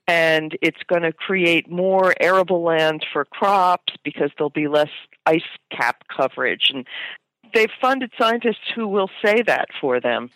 And 0.07 0.57
it's 0.61 0.83
going 0.89 1.03
to 1.03 1.13
create 1.13 1.71
more 1.71 2.15
arable 2.21 2.63
land 2.63 3.07
for 3.13 3.25
crops 3.25 3.95
because 4.05 4.31
there'll 4.37 4.51
be 4.51 4.69
less 4.69 4.91
ice 5.25 5.41
cap 5.71 6.05
coverage. 6.15 6.71
And 6.73 6.87
they've 7.55 7.71
funded 7.81 8.13
scientists 8.19 8.73
who 8.75 8.87
will 8.89 9.11
say 9.25 9.43
that 9.43 9.69
for 9.81 10.01
them. 10.01 10.31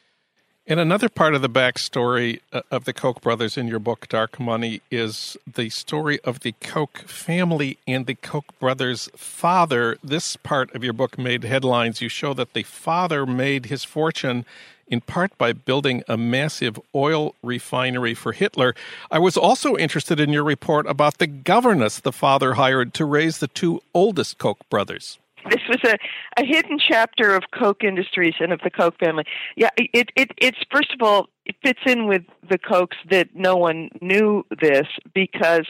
And 0.64 0.79
another 0.79 1.09
part 1.09 1.35
of 1.35 1.42
the 1.42 1.51
backstory 1.51 2.38
uh, 2.53 2.62
of 2.70 2.85
the 2.85 2.92
Koch 2.92 3.20
brothers 3.20 3.57
in 3.57 3.66
your 3.66 3.81
book, 3.81 4.07
Dark 4.09 4.38
Money, 4.38 4.81
is 4.92 5.37
the 5.53 5.70
story 5.70 6.20
of 6.20 6.40
the 6.40 6.53
Koch 6.61 6.98
family 6.98 7.79
and 7.88 8.07
the 8.07 8.14
Koch 8.14 8.44
brothers' 8.61 9.09
father. 9.16 9.98
This 10.05 10.37
part 10.37 10.72
of 10.72 10.85
your 10.85 10.92
book 10.92 11.18
made 11.18 11.42
headlines. 11.42 12.01
You 12.01 12.09
show 12.09 12.33
that 12.35 12.53
the 12.53 12.62
father 12.62 13.27
made 13.27 13.66
his 13.66 13.83
fortune 13.83 14.46
in 14.87 15.01
part 15.01 15.37
by 15.37 15.53
building 15.53 16.05
a 16.07 16.16
massive 16.16 16.79
oil 16.94 17.35
refinery 17.42 18.14
for 18.14 18.31
Hitler. 18.31 18.77
I 19.11 19.18
was 19.18 19.37
also 19.37 19.77
interested 19.77 20.20
in 20.20 20.31
your 20.31 20.44
report 20.44 20.87
about 20.87 21.18
the 21.18 21.27
governess 21.27 21.98
the 21.98 22.12
father 22.12 22.55
hired 22.55 22.94
to 22.94 23.05
raise 23.05 23.38
the 23.38 23.48
two 23.48 23.83
oldest 23.94 24.38
Koch 24.38 24.61
brothers 24.70 25.18
this 25.50 25.61
was 25.68 25.78
a, 25.85 25.96
a 26.40 26.44
hidden 26.44 26.78
chapter 26.78 27.35
of 27.35 27.44
Koch 27.52 27.83
Industries 27.83 28.35
and 28.40 28.52
of 28.52 28.61
the 28.62 28.70
Koch 28.70 28.98
family. 28.98 29.24
Yeah, 29.57 29.70
it, 29.76 30.11
it 30.14 30.31
it's 30.37 30.59
first 30.70 30.92
of 30.92 31.02
all 31.02 31.28
it 31.44 31.57
fits 31.62 31.81
in 31.87 32.07
with 32.07 32.22
the 32.48 32.59
Kochs 32.59 32.96
that 33.11 33.28
no 33.35 33.57
one 33.57 33.90
knew 34.00 34.44
this 34.61 34.87
because 35.14 35.66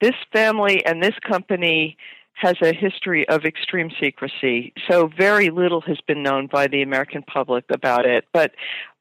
this 0.00 0.14
family 0.32 0.84
and 0.84 1.02
this 1.02 1.14
company 1.26 1.96
has 2.34 2.56
a 2.62 2.74
history 2.74 3.26
of 3.28 3.44
extreme 3.44 3.90
secrecy. 3.98 4.72
So 4.90 5.08
very 5.16 5.48
little 5.48 5.80
has 5.82 5.98
been 6.06 6.22
known 6.22 6.48
by 6.48 6.66
the 6.66 6.82
American 6.82 7.22
public 7.22 7.64
about 7.70 8.04
it. 8.04 8.26
But 8.32 8.52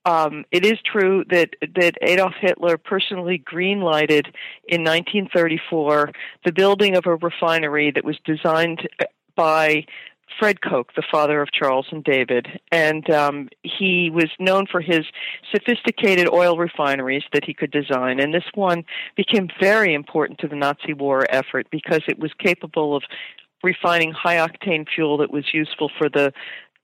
um, 0.06 0.46
it 0.52 0.66
is 0.66 0.78
true 0.86 1.26
that 1.32 1.50
that 1.76 1.96
Adolf 2.02 2.34
Hitler 2.40 2.78
personally 2.78 3.44
greenlighted 3.44 4.28
in 4.68 4.84
1934 4.84 6.12
the 6.46 6.52
building 6.52 6.96
of 6.96 7.06
a 7.08 7.16
refinery 7.16 7.92
that 7.92 8.06
was 8.06 8.18
designed 8.24 8.88
by 9.36 9.86
Fred 10.40 10.62
Koch, 10.62 10.94
the 10.96 11.04
father 11.10 11.42
of 11.42 11.52
Charles 11.52 11.88
and 11.92 12.04
David, 12.04 12.48
and 12.72 13.10
um, 13.10 13.50
he 13.64 14.10
was 14.10 14.30
known 14.40 14.66
for 14.70 14.82
his 14.82 15.06
sophisticated 15.54 16.28
oil 16.28 16.58
refineries 16.58 17.24
that 17.34 17.46
he 17.46 17.54
could 17.54 17.72
design. 17.72 18.20
And 18.20 18.34
this 18.34 18.44
one 18.54 18.84
became 19.16 19.48
very 19.62 19.94
important 19.94 20.40
to 20.40 20.48
the 20.48 20.56
Nazi 20.56 20.94
war 20.94 21.26
effort 21.30 21.68
because 21.72 22.02
it 22.08 22.20
was 22.20 22.32
capable 22.38 22.96
of 22.96 23.04
refining 23.64 24.12
high 24.12 24.38
octane 24.38 24.86
fuel 24.94 25.18
that 25.18 25.32
was 25.32 25.54
useful 25.54 25.90
for 25.98 26.10
the 26.10 26.34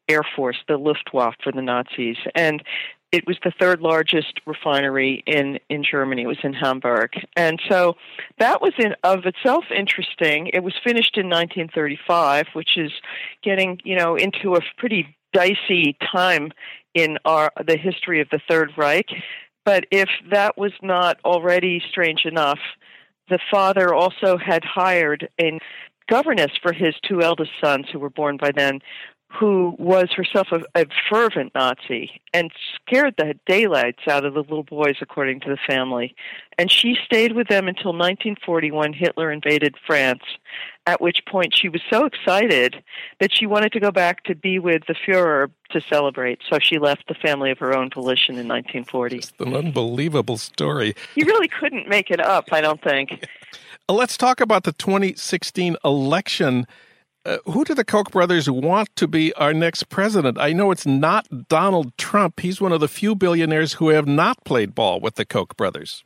Air 0.07 0.23
Force, 0.35 0.57
the 0.67 0.77
Luftwaffe 0.77 1.35
for 1.43 1.51
the 1.51 1.61
Nazis. 1.61 2.17
And 2.35 2.63
it 3.11 3.27
was 3.27 3.37
the 3.43 3.51
third 3.59 3.81
largest 3.81 4.39
refinery 4.45 5.23
in 5.25 5.59
in 5.69 5.83
Germany. 5.83 6.23
It 6.23 6.27
was 6.27 6.39
in 6.43 6.53
Hamburg, 6.53 7.11
and 7.35 7.61
so 7.69 7.95
that 8.39 8.61
was 8.61 8.73
in 8.77 8.95
of 9.03 9.25
itself 9.25 9.65
interesting. 9.75 10.47
It 10.53 10.63
was 10.63 10.73
finished 10.83 11.17
in 11.17 11.29
1935, 11.29 12.47
which 12.53 12.77
is 12.77 12.91
getting 13.43 13.79
you 13.83 13.95
know 13.95 14.15
into 14.15 14.55
a 14.55 14.61
pretty 14.77 15.15
dicey 15.33 15.97
time 16.13 16.51
in 16.93 17.17
our 17.25 17.51
the 17.65 17.77
history 17.77 18.21
of 18.21 18.29
the 18.29 18.39
Third 18.49 18.71
Reich. 18.77 19.09
But 19.65 19.85
if 19.91 20.09
that 20.31 20.57
was 20.57 20.71
not 20.81 21.17
already 21.23 21.81
strange 21.89 22.25
enough, 22.25 22.59
the 23.29 23.39
father 23.51 23.93
also 23.93 24.37
had 24.37 24.63
hired 24.63 25.29
a 25.39 25.59
governess 26.09 26.51
for 26.61 26.73
his 26.73 26.95
two 27.07 27.21
eldest 27.21 27.51
sons, 27.63 27.85
who 27.91 27.99
were 27.99 28.09
born 28.09 28.37
by 28.37 28.51
then, 28.51 28.79
who 29.31 29.75
was 29.79 30.09
herself 30.11 30.47
a, 30.51 30.61
a, 30.75 30.85
fervent 31.09 31.53
Nazi 31.55 32.21
and 32.33 32.51
scared 32.75 33.15
the 33.17 33.33
daylights 33.45 34.01
out 34.07 34.25
of 34.25 34.33
the 34.33 34.41
little 34.41 34.63
boys, 34.63 34.97
according 35.01 35.39
to 35.41 35.49
the 35.49 35.57
family. 35.67 36.15
And 36.57 36.69
she 36.69 36.97
stayed 37.05 37.33
with 37.33 37.47
them 37.47 37.67
until 37.67 37.91
1941. 37.91 38.93
Hitler 38.93 39.31
invaded 39.31 39.75
France, 39.87 40.23
at 40.85 40.99
which 40.99 41.19
point 41.25 41.55
she 41.55 41.69
was 41.69 41.81
so 41.89 42.05
excited 42.05 42.83
that 43.19 43.33
she 43.33 43.45
wanted 43.45 43.71
to 43.71 43.79
go 43.79 43.89
back 43.89 44.23
to 44.25 44.35
be 44.35 44.59
with 44.59 44.83
the 44.87 44.95
Fuhrer 44.95 45.49
to 45.71 45.81
celebrate. 45.81 46.39
So 46.49 46.59
she 46.61 46.77
left 46.77 47.07
the 47.07 47.15
family 47.15 47.51
of 47.51 47.57
her 47.59 47.75
own 47.75 47.89
volition 47.89 48.35
in 48.35 48.47
1940. 48.47 49.17
It's 49.17 49.33
an 49.39 49.55
unbelievable 49.55 50.37
story. 50.37 50.93
You 51.15 51.25
really 51.25 51.47
couldn't 51.47 51.87
make 51.87 52.11
it 52.11 52.19
up, 52.19 52.49
I 52.51 52.59
don't 52.59 52.81
think. 52.83 53.27
Let's 53.89 54.17
talk 54.17 54.41
about 54.41 54.63
the 54.63 54.73
2016 54.73 55.77
election 55.83 56.67
uh, 57.25 57.37
who 57.45 57.63
do 57.63 57.75
the 57.75 57.83
Koch 57.83 58.11
brothers 58.11 58.49
want 58.49 58.95
to 58.95 59.07
be 59.07 59.33
our 59.33 59.53
next 59.53 59.89
president? 59.89 60.37
I 60.39 60.53
know 60.53 60.71
it's 60.71 60.85
not 60.85 61.27
Donald 61.47 61.95
Trump. 61.97 62.39
He's 62.39 62.59
one 62.59 62.71
of 62.71 62.79
the 62.79 62.87
few 62.87 63.15
billionaires 63.15 63.73
who 63.73 63.89
have 63.89 64.07
not 64.07 64.43
played 64.43 64.73
ball 64.73 64.99
with 64.99 65.15
the 65.15 65.25
Koch 65.25 65.55
brothers. 65.55 66.03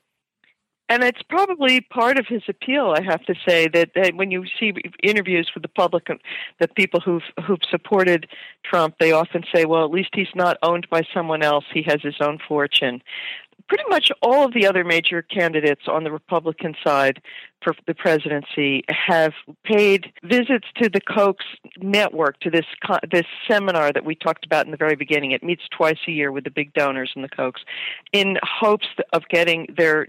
And 0.87 1.03
it's 1.03 1.21
probably 1.23 1.81
part 1.81 2.19
of 2.19 2.27
his 2.27 2.43
appeal, 2.47 2.93
I 2.95 3.01
have 3.01 3.23
to 3.25 3.33
say, 3.47 3.67
that, 3.69 3.91
that 3.95 4.15
when 4.15 4.29
you 4.29 4.45
see 4.59 4.71
interviews 5.01 5.49
with 5.55 5.63
the 5.63 5.69
public, 5.69 6.07
the 6.59 6.67
people 6.67 6.99
who've 6.99 7.23
who've 7.43 7.59
supported 7.71 8.27
Trump, 8.63 8.95
they 8.99 9.11
often 9.11 9.43
say, 9.53 9.65
"Well, 9.65 9.83
at 9.83 9.89
least 9.89 10.09
he's 10.13 10.27
not 10.35 10.57
owned 10.61 10.87
by 10.91 11.01
someone 11.11 11.41
else. 11.41 11.65
He 11.73 11.81
has 11.87 12.01
his 12.03 12.17
own 12.21 12.37
fortune." 12.47 13.01
Pretty 13.67 13.83
much 13.89 14.11
all 14.21 14.45
of 14.45 14.53
the 14.53 14.67
other 14.67 14.83
major 14.83 15.21
candidates 15.21 15.83
on 15.87 16.03
the 16.03 16.11
Republican 16.11 16.75
side 16.83 17.21
for 17.63 17.73
the 17.87 17.93
presidency 17.93 18.83
have 18.89 19.33
paid 19.63 20.11
visits 20.23 20.67
to 20.81 20.89
the 20.89 21.01
Koch's 21.01 21.45
network, 21.79 22.39
to 22.41 22.49
this 22.49 22.65
this 23.11 23.25
seminar 23.49 23.91
that 23.91 24.05
we 24.05 24.15
talked 24.15 24.45
about 24.45 24.65
in 24.65 24.71
the 24.71 24.77
very 24.77 24.95
beginning. 24.95 25.31
It 25.31 25.43
meets 25.43 25.63
twice 25.75 25.97
a 26.07 26.11
year 26.11 26.31
with 26.31 26.43
the 26.43 26.51
big 26.51 26.73
donors 26.73 27.11
and 27.15 27.23
the 27.23 27.29
Kochs, 27.29 27.61
in 28.13 28.37
hopes 28.43 28.87
of 29.13 29.23
getting 29.29 29.67
their 29.75 30.07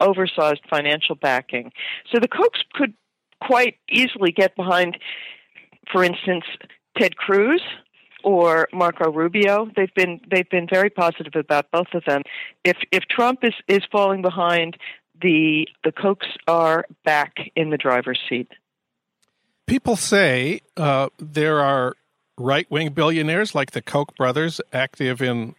oversized 0.00 0.62
financial 0.70 1.14
backing. 1.14 1.72
So 2.12 2.20
the 2.20 2.28
Kochs 2.28 2.62
could 2.72 2.94
quite 3.42 3.76
easily 3.90 4.32
get 4.32 4.56
behind, 4.56 4.98
for 5.92 6.04
instance, 6.04 6.44
Ted 6.96 7.16
Cruz 7.16 7.62
or 8.24 8.68
Marco 8.72 9.10
Rubio. 9.10 9.70
They've 9.76 9.92
been 9.94 10.20
they've 10.30 10.48
been 10.48 10.66
very 10.68 10.90
positive 10.90 11.34
about 11.34 11.70
both 11.70 11.88
of 11.94 12.04
them. 12.06 12.22
If 12.64 12.76
if 12.92 13.04
Trump 13.04 13.40
is 13.42 13.54
is 13.68 13.82
falling 13.90 14.22
behind, 14.22 14.76
the 15.20 15.68
the 15.84 15.92
Kochs 15.92 16.36
are 16.46 16.86
back 17.04 17.34
in 17.56 17.70
the 17.70 17.78
driver's 17.78 18.20
seat. 18.28 18.48
People 19.66 19.96
say 19.96 20.60
uh, 20.76 21.08
there 21.18 21.60
are 21.60 21.94
right 22.38 22.70
wing 22.70 22.90
billionaires 22.90 23.54
like 23.54 23.72
the 23.72 23.82
Koch 23.82 24.14
brothers 24.16 24.60
active 24.72 25.20
in 25.20 25.54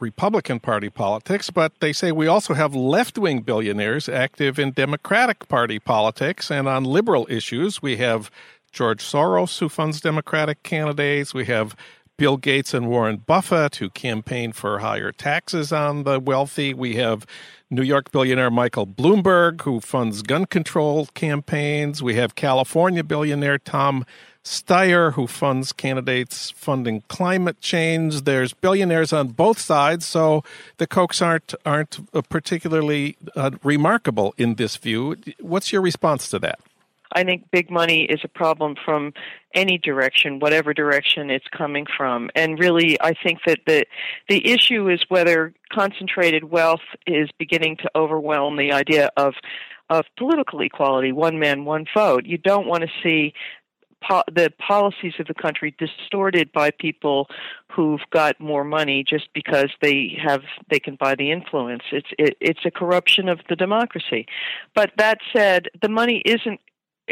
Republican 0.00 0.58
Party 0.58 0.90
politics, 0.90 1.48
but 1.50 1.78
they 1.78 1.92
say 1.92 2.10
we 2.10 2.26
also 2.26 2.54
have 2.54 2.74
left 2.74 3.16
wing 3.16 3.40
billionaires 3.42 4.08
active 4.08 4.58
in 4.58 4.72
Democratic 4.72 5.46
Party 5.48 5.78
politics. 5.78 6.50
And 6.50 6.66
on 6.66 6.82
liberal 6.82 7.26
issues, 7.30 7.80
we 7.80 7.98
have 7.98 8.30
George 8.72 9.02
Soros, 9.02 9.58
who 9.60 9.68
funds 9.68 10.00
Democratic 10.00 10.62
candidates. 10.64 11.32
We 11.32 11.44
have 11.44 11.76
Bill 12.16 12.36
Gates 12.36 12.74
and 12.74 12.88
Warren 12.88 13.16
Buffett, 13.16 13.76
who 13.76 13.90
campaign 13.90 14.52
for 14.52 14.78
higher 14.78 15.12
taxes 15.12 15.72
on 15.72 16.04
the 16.04 16.20
wealthy. 16.20 16.74
We 16.74 16.96
have 16.96 17.26
New 17.70 17.82
York 17.82 18.12
billionaire 18.12 18.50
Michael 18.50 18.86
Bloomberg, 18.86 19.62
who 19.62 19.80
funds 19.80 20.22
gun 20.22 20.46
control 20.46 21.06
campaigns. 21.14 22.02
We 22.02 22.14
have 22.16 22.34
California 22.34 23.02
billionaire 23.02 23.58
Tom 23.58 24.04
Steyer, 24.44 25.14
who 25.14 25.26
funds 25.26 25.72
candidates 25.72 26.50
funding 26.50 27.02
climate 27.08 27.60
change. 27.60 28.22
There's 28.22 28.52
billionaires 28.52 29.12
on 29.12 29.28
both 29.28 29.58
sides, 29.58 30.04
so 30.04 30.42
the 30.78 30.86
Kochs 30.86 31.24
aren't 31.24 31.54
aren't 31.64 31.98
particularly 32.28 33.16
uh, 33.36 33.52
remarkable 33.62 34.34
in 34.36 34.56
this 34.56 34.76
view. 34.76 35.16
What's 35.40 35.72
your 35.72 35.80
response 35.80 36.28
to 36.30 36.38
that? 36.40 36.58
I 37.14 37.24
think 37.24 37.50
big 37.50 37.70
money 37.70 38.04
is 38.04 38.20
a 38.24 38.28
problem 38.28 38.74
from 38.84 39.12
any 39.54 39.78
direction, 39.78 40.38
whatever 40.38 40.72
direction 40.72 41.30
it's 41.30 41.46
coming 41.56 41.86
from. 41.96 42.30
And 42.34 42.58
really, 42.58 43.00
I 43.00 43.12
think 43.14 43.40
that 43.46 43.60
the 43.66 43.84
the 44.28 44.46
issue 44.50 44.88
is 44.88 45.00
whether 45.08 45.52
concentrated 45.72 46.44
wealth 46.44 46.80
is 47.06 47.28
beginning 47.38 47.76
to 47.78 47.90
overwhelm 47.94 48.56
the 48.56 48.72
idea 48.72 49.10
of 49.16 49.34
of 49.90 50.06
political 50.16 50.60
equality, 50.60 51.12
one 51.12 51.38
man, 51.38 51.64
one 51.64 51.84
vote. 51.94 52.24
You 52.24 52.38
don't 52.38 52.66
want 52.66 52.82
to 52.82 52.88
see 53.02 53.34
po- 54.08 54.24
the 54.32 54.52
policies 54.58 55.14
of 55.18 55.26
the 55.26 55.34
country 55.34 55.74
distorted 55.78 56.52
by 56.52 56.70
people 56.70 57.28
who've 57.70 58.00
got 58.10 58.38
more 58.40 58.64
money 58.64 59.04
just 59.06 59.28
because 59.32 59.70
they 59.80 60.18
have 60.24 60.42
they 60.70 60.78
can 60.78 60.96
buy 60.96 61.14
the 61.14 61.30
influence. 61.30 61.82
It's 61.92 62.08
it, 62.18 62.36
it's 62.40 62.64
a 62.64 62.70
corruption 62.70 63.28
of 63.28 63.40
the 63.48 63.56
democracy. 63.56 64.26
But 64.74 64.92
that 64.98 65.18
said, 65.34 65.68
the 65.80 65.88
money 65.88 66.22
isn't 66.24 66.60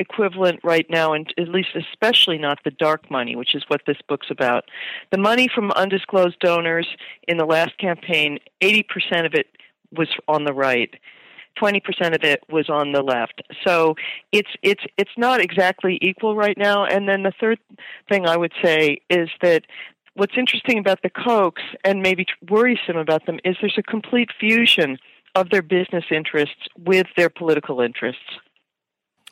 equivalent 0.01 0.59
right 0.65 0.87
now, 0.91 1.13
and 1.13 1.33
at 1.39 1.49
least 1.49 1.69
especially 1.77 2.39
not 2.39 2.59
the 2.65 2.73
dark 2.73 3.09
money, 3.11 3.37
which 3.37 3.55
is 3.55 3.63
what 3.69 3.83
this 3.87 3.99
book's 4.09 4.31
about. 4.31 4.65
The 5.13 5.19
money 5.19 5.49
from 5.55 5.71
undisclosed 5.73 6.41
donors 6.41 6.89
in 7.29 7.37
the 7.37 7.45
last 7.45 7.79
campaign, 7.79 8.39
80% 8.61 9.27
of 9.27 9.35
it 9.35 9.47
was 9.93 10.09
on 10.27 10.45
the 10.45 10.55
right. 10.55 10.93
20% 11.61 11.81
of 12.15 12.25
it 12.25 12.43
was 12.49 12.69
on 12.69 12.93
the 12.93 13.03
left. 13.03 13.43
So 13.67 13.97
it's 14.33 14.49
it's 14.63 14.85
it's 14.97 15.11
not 15.17 15.41
exactly 15.41 15.99
equal 16.01 16.35
right 16.37 16.57
now. 16.57 16.85
And 16.85 17.09
then 17.09 17.23
the 17.23 17.33
third 17.39 17.59
thing 18.09 18.27
I 18.27 18.37
would 18.37 18.53
say 18.63 19.03
is 19.11 19.29
that 19.43 19.65
what's 20.15 20.39
interesting 20.39 20.79
about 20.79 21.03
the 21.03 21.11
Kochs 21.11 21.63
and 21.85 22.03
maybe 22.03 22.25
worrisome 22.49 22.97
about 22.97 23.27
them 23.27 23.41
is 23.45 23.57
there's 23.61 23.79
a 23.79 23.83
complete 23.83 24.31
fusion 24.39 24.99
of 25.35 25.51
their 25.51 25.63
business 25.63 26.05
interests 26.11 26.69
with 26.79 27.07
their 27.17 27.31
political 27.31 27.81
interests. 27.81 28.39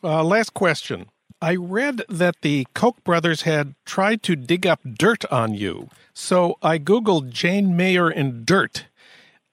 Uh, 0.02 0.22
last 0.22 0.54
question. 0.54 1.06
I 1.40 1.54
read 1.54 2.02
that 2.08 2.42
the 2.42 2.66
Koch 2.74 3.02
brothers 3.04 3.42
had 3.42 3.74
tried 3.84 4.22
to 4.24 4.34
dig 4.34 4.66
up 4.66 4.80
dirt 4.84 5.24
on 5.26 5.54
you. 5.54 5.88
So 6.12 6.56
I 6.62 6.78
Googled 6.78 7.30
Jane 7.30 7.76
Mayer 7.76 8.08
and 8.08 8.44
dirt. 8.44 8.86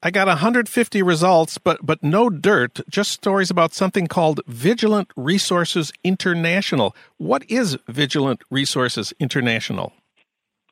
I 0.01 0.11
got 0.11 0.27
150 0.27 1.01
results, 1.01 1.57
but, 1.57 1.83
but 1.83 2.03
no 2.03 2.29
dirt, 2.29 2.79
just 2.89 3.11
stories 3.11 3.49
about 3.49 3.73
something 3.73 4.07
called 4.07 4.41
Vigilant 4.45 5.09
Resources 5.15 5.91
International. 6.03 6.95
What 7.17 7.43
is 7.49 7.77
Vigilant 7.87 8.41
Resources 8.51 9.13
International? 9.19 9.93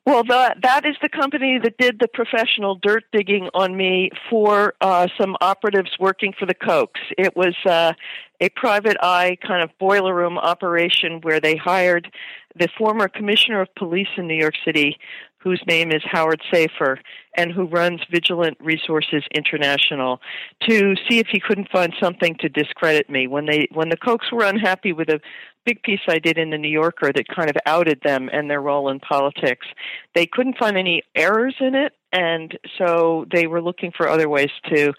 Well, 0.05 0.25
that 0.25 0.57
that 0.63 0.85
is 0.85 0.95
the 1.01 1.07
company 1.07 1.59
that 1.63 1.77
did 1.77 1.99
the 1.99 2.09
professional 2.09 2.75
dirt 2.75 3.05
digging 3.13 3.49
on 3.53 3.77
me 3.77 4.09
for 4.29 4.73
uh, 4.81 5.07
some 5.17 5.37
operatives 5.39 5.91
working 5.97 6.33
for 6.37 6.45
the 6.45 6.53
Kochs. 6.53 6.99
It 7.17 7.37
was 7.37 7.55
uh, 7.65 7.93
a 8.41 8.49
private 8.49 8.97
eye 9.01 9.37
kind 9.41 9.63
of 9.63 9.69
boiler 9.79 10.13
room 10.13 10.37
operation 10.37 11.21
where 11.21 11.39
they 11.39 11.55
hired 11.55 12.11
the 12.59 12.67
former 12.77 13.07
commissioner 13.07 13.61
of 13.61 13.73
police 13.75 14.09
in 14.17 14.27
New 14.27 14.35
York 14.35 14.55
City, 14.65 14.97
whose 15.43 15.61
name 15.67 15.91
is 15.91 16.01
Howard 16.05 16.41
Safir 16.51 16.97
and 17.35 17.51
who 17.51 17.65
runs 17.65 17.99
Vigilant 18.11 18.57
Resources 18.59 19.23
International, 19.33 20.21
to 20.67 20.95
see 21.09 21.19
if 21.19 21.27
he 21.31 21.39
couldn't 21.39 21.69
find 21.71 21.93
something 22.01 22.35
to 22.39 22.49
discredit 22.49 23.09
me. 23.09 23.27
When 23.27 23.45
they 23.45 23.67
when 23.73 23.89
the 23.89 23.97
Kochs 23.97 24.31
were 24.31 24.45
unhappy 24.45 24.93
with 24.93 25.09
a 25.09 25.19
big 25.65 25.81
piece 25.83 26.01
I 26.07 26.19
did 26.19 26.37
in 26.37 26.49
the 26.49 26.57
New 26.57 26.69
Yorker 26.69 27.11
that 27.13 27.27
kind 27.27 27.49
of 27.49 27.55
outed 27.65 28.01
them 28.03 28.29
and 28.31 28.49
their 28.49 28.61
role 28.61 28.89
in 28.89 28.99
politics, 28.99 29.65
they 30.13 30.25
couldn't 30.25 30.57
find 30.57 30.77
any 30.77 31.03
errors 31.15 31.55
in 31.59 31.73
it, 31.75 31.93
and 32.11 32.57
so 32.77 33.25
they 33.31 33.47
were 33.47 33.61
looking 33.61 33.91
for 33.95 34.07
other 34.07 34.29
ways 34.29 34.51
to 34.73 34.93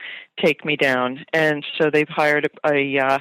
take 0.45 0.65
me 0.65 0.77
down. 0.77 1.25
And 1.33 1.65
so 1.79 1.91
they've 1.91 2.09
hired 2.09 2.49
a, 2.65 2.73
a 2.73 2.99
uh, 2.99 3.19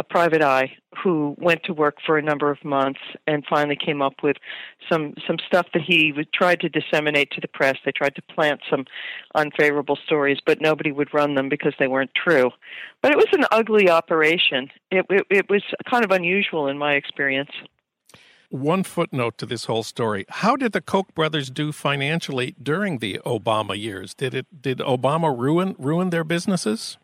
a 0.00 0.02
private 0.02 0.40
eye 0.40 0.72
who 1.04 1.36
went 1.38 1.62
to 1.64 1.74
work 1.74 1.98
for 2.04 2.16
a 2.16 2.22
number 2.22 2.50
of 2.50 2.64
months 2.64 3.00
and 3.26 3.44
finally 3.48 3.76
came 3.76 4.00
up 4.00 4.14
with 4.22 4.38
some 4.90 5.12
some 5.26 5.36
stuff 5.46 5.66
that 5.74 5.82
he 5.86 6.10
would, 6.16 6.32
tried 6.32 6.58
to 6.60 6.70
disseminate 6.70 7.30
to 7.32 7.40
the 7.40 7.48
press. 7.48 7.76
They 7.84 7.92
tried 7.92 8.14
to 8.14 8.22
plant 8.22 8.62
some 8.70 8.86
unfavorable 9.34 9.98
stories, 10.06 10.38
but 10.44 10.60
nobody 10.60 10.90
would 10.90 11.12
run 11.12 11.34
them 11.34 11.50
because 11.50 11.74
they 11.78 11.86
weren't 11.86 12.12
true. 12.14 12.50
But 13.02 13.12
it 13.12 13.18
was 13.18 13.26
an 13.32 13.44
ugly 13.52 13.90
operation. 13.90 14.70
It, 14.90 15.04
it, 15.10 15.26
it 15.28 15.50
was 15.50 15.62
kind 15.88 16.02
of 16.02 16.10
unusual 16.10 16.66
in 16.66 16.78
my 16.78 16.94
experience. 16.94 17.50
One 18.48 18.82
footnote 18.82 19.36
to 19.38 19.46
this 19.46 19.66
whole 19.66 19.82
story: 19.82 20.24
How 20.30 20.56
did 20.56 20.72
the 20.72 20.80
Koch 20.80 21.14
brothers 21.14 21.50
do 21.50 21.72
financially 21.72 22.56
during 22.60 22.98
the 22.98 23.20
Obama 23.26 23.78
years? 23.78 24.14
Did 24.14 24.34
it 24.34 24.62
did 24.62 24.78
Obama 24.78 25.38
ruin 25.38 25.76
ruin 25.78 26.08
their 26.08 26.24
businesses? 26.24 26.96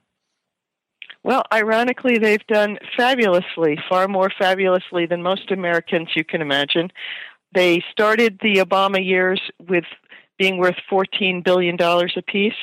Well, 1.26 1.42
ironically, 1.52 2.18
they've 2.18 2.46
done 2.46 2.78
fabulously, 2.96 3.80
far 3.88 4.06
more 4.06 4.30
fabulously 4.38 5.06
than 5.06 5.24
most 5.24 5.50
Americans 5.50 6.10
you 6.14 6.22
can 6.22 6.40
imagine. 6.40 6.92
They 7.52 7.82
started 7.90 8.38
the 8.40 8.58
Obama 8.58 9.04
years 9.04 9.40
with 9.68 9.82
being 10.38 10.58
worth 10.58 10.76
$14 10.88 11.42
billion 11.42 11.76
apiece. 12.16 12.54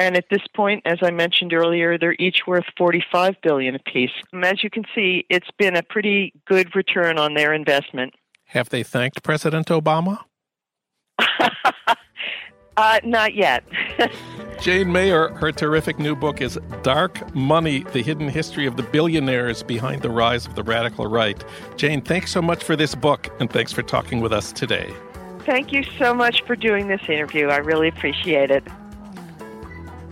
And 0.00 0.16
at 0.16 0.24
this 0.32 0.42
point, 0.52 0.82
as 0.84 0.98
I 1.00 1.12
mentioned 1.12 1.52
earlier, 1.52 1.96
they're 1.96 2.16
each 2.18 2.40
worth 2.44 2.64
45 2.76 3.36
billion 3.40 3.76
apiece. 3.76 4.10
As 4.42 4.64
you 4.64 4.70
can 4.70 4.82
see, 4.96 5.24
it's 5.30 5.50
been 5.56 5.76
a 5.76 5.82
pretty 5.84 6.32
good 6.44 6.74
return 6.74 7.20
on 7.20 7.34
their 7.34 7.54
investment. 7.54 8.14
Have 8.46 8.68
they 8.70 8.82
thanked 8.82 9.22
President 9.22 9.68
Obama? 9.68 10.18
uh, 12.76 12.98
not 13.04 13.36
yet. 13.36 13.62
Jane 14.62 14.92
Mayer, 14.92 15.30
her 15.30 15.50
terrific 15.50 15.98
new 15.98 16.14
book 16.14 16.40
is 16.40 16.56
Dark 16.84 17.34
Money 17.34 17.80
The 17.92 18.00
Hidden 18.00 18.28
History 18.28 18.64
of 18.64 18.76
the 18.76 18.84
Billionaires 18.84 19.64
Behind 19.64 20.02
the 20.02 20.08
Rise 20.08 20.46
of 20.46 20.54
the 20.54 20.62
Radical 20.62 21.08
Right. 21.08 21.44
Jane, 21.76 22.00
thanks 22.00 22.30
so 22.30 22.40
much 22.40 22.62
for 22.62 22.76
this 22.76 22.94
book, 22.94 23.28
and 23.40 23.50
thanks 23.50 23.72
for 23.72 23.82
talking 23.82 24.20
with 24.20 24.32
us 24.32 24.52
today. 24.52 24.88
Thank 25.40 25.72
you 25.72 25.82
so 25.98 26.14
much 26.14 26.44
for 26.46 26.54
doing 26.54 26.86
this 26.86 27.00
interview. 27.08 27.48
I 27.48 27.56
really 27.56 27.88
appreciate 27.88 28.52
it. 28.52 28.62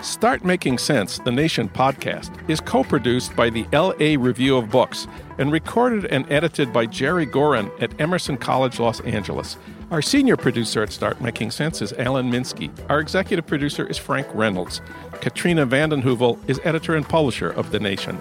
Start 0.02 0.46
Making 0.46 0.78
Sense, 0.78 1.18
the 1.18 1.30
Nation 1.30 1.68
podcast, 1.68 2.30
is 2.48 2.58
co 2.58 2.82
produced 2.82 3.36
by 3.36 3.50
the 3.50 3.66
LA 3.70 4.18
Review 4.18 4.56
of 4.56 4.70
Books 4.70 5.06
and 5.36 5.52
recorded 5.52 6.06
and 6.06 6.30
edited 6.32 6.72
by 6.72 6.86
Jerry 6.86 7.26
Gorin 7.26 7.70
at 7.82 8.00
Emerson 8.00 8.38
College, 8.38 8.80
Los 8.80 9.00
Angeles. 9.00 9.58
Our 9.90 10.00
senior 10.00 10.38
producer 10.38 10.82
at 10.82 10.90
Start 10.90 11.20
Making 11.20 11.50
Sense 11.50 11.82
is 11.82 11.92
Alan 11.94 12.30
Minsky. 12.30 12.70
Our 12.88 12.98
executive 12.98 13.46
producer 13.46 13.86
is 13.86 13.98
Frank 13.98 14.26
Reynolds. 14.32 14.80
Katrina 15.20 15.66
vanden 15.66 16.02
Heuvel 16.02 16.38
is 16.48 16.60
editor 16.64 16.96
and 16.96 17.06
publisher 17.06 17.50
of 17.50 17.70
The 17.70 17.80
Nation. 17.80 18.18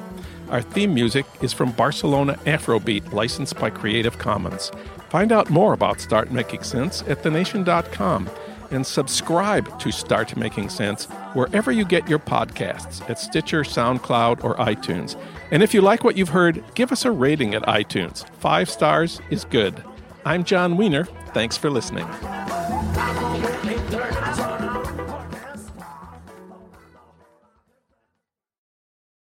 Our 0.49 0.61
theme 0.61 0.93
music 0.93 1.25
is 1.41 1.53
from 1.53 1.71
Barcelona 1.71 2.33
Afrobeat, 2.45 3.13
licensed 3.13 3.57
by 3.57 3.69
Creative 3.69 4.17
Commons. 4.17 4.69
Find 5.09 5.31
out 5.31 5.49
more 5.49 5.71
about 5.71 6.01
Start 6.01 6.29
Making 6.29 6.63
Sense 6.63 7.03
at 7.03 7.23
thenation.com 7.23 8.29
and 8.71 8.85
subscribe 8.85 9.79
to 9.79 9.91
Start 9.91 10.35
Making 10.37 10.69
Sense 10.69 11.05
wherever 11.33 11.71
you 11.71 11.85
get 11.85 12.09
your 12.09 12.19
podcasts 12.19 13.07
at 13.09 13.19
Stitcher, 13.19 13.61
SoundCloud, 13.61 14.43
or 14.43 14.55
iTunes. 14.55 15.19
And 15.51 15.63
if 15.63 15.73
you 15.73 15.81
like 15.81 16.03
what 16.03 16.17
you've 16.17 16.29
heard, 16.29 16.63
give 16.75 16.91
us 16.91 17.05
a 17.05 17.11
rating 17.11 17.55
at 17.55 17.63
iTunes. 17.63 18.27
Five 18.35 18.69
stars 18.69 19.21
is 19.29 19.45
good. 19.45 19.83
I'm 20.25 20.43
Jon 20.43 20.77
Wiener. 20.77 21.05
Thanks 21.33 21.57
for 21.57 21.69
listening. 21.69 22.07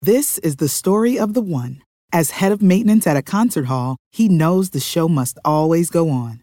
This 0.02 0.38
is 0.38 0.56
the 0.56 0.68
story 0.68 1.18
of 1.18 1.34
the 1.34 1.42
one. 1.42 1.82
As 2.12 2.30
head 2.32 2.52
of 2.52 2.62
maintenance 2.62 3.06
at 3.06 3.16
a 3.16 3.22
concert 3.22 3.66
hall, 3.66 3.96
he 4.10 4.28
knows 4.28 4.70
the 4.70 4.80
show 4.80 5.08
must 5.08 5.38
always 5.44 5.90
go 5.90 6.10
on. 6.10 6.42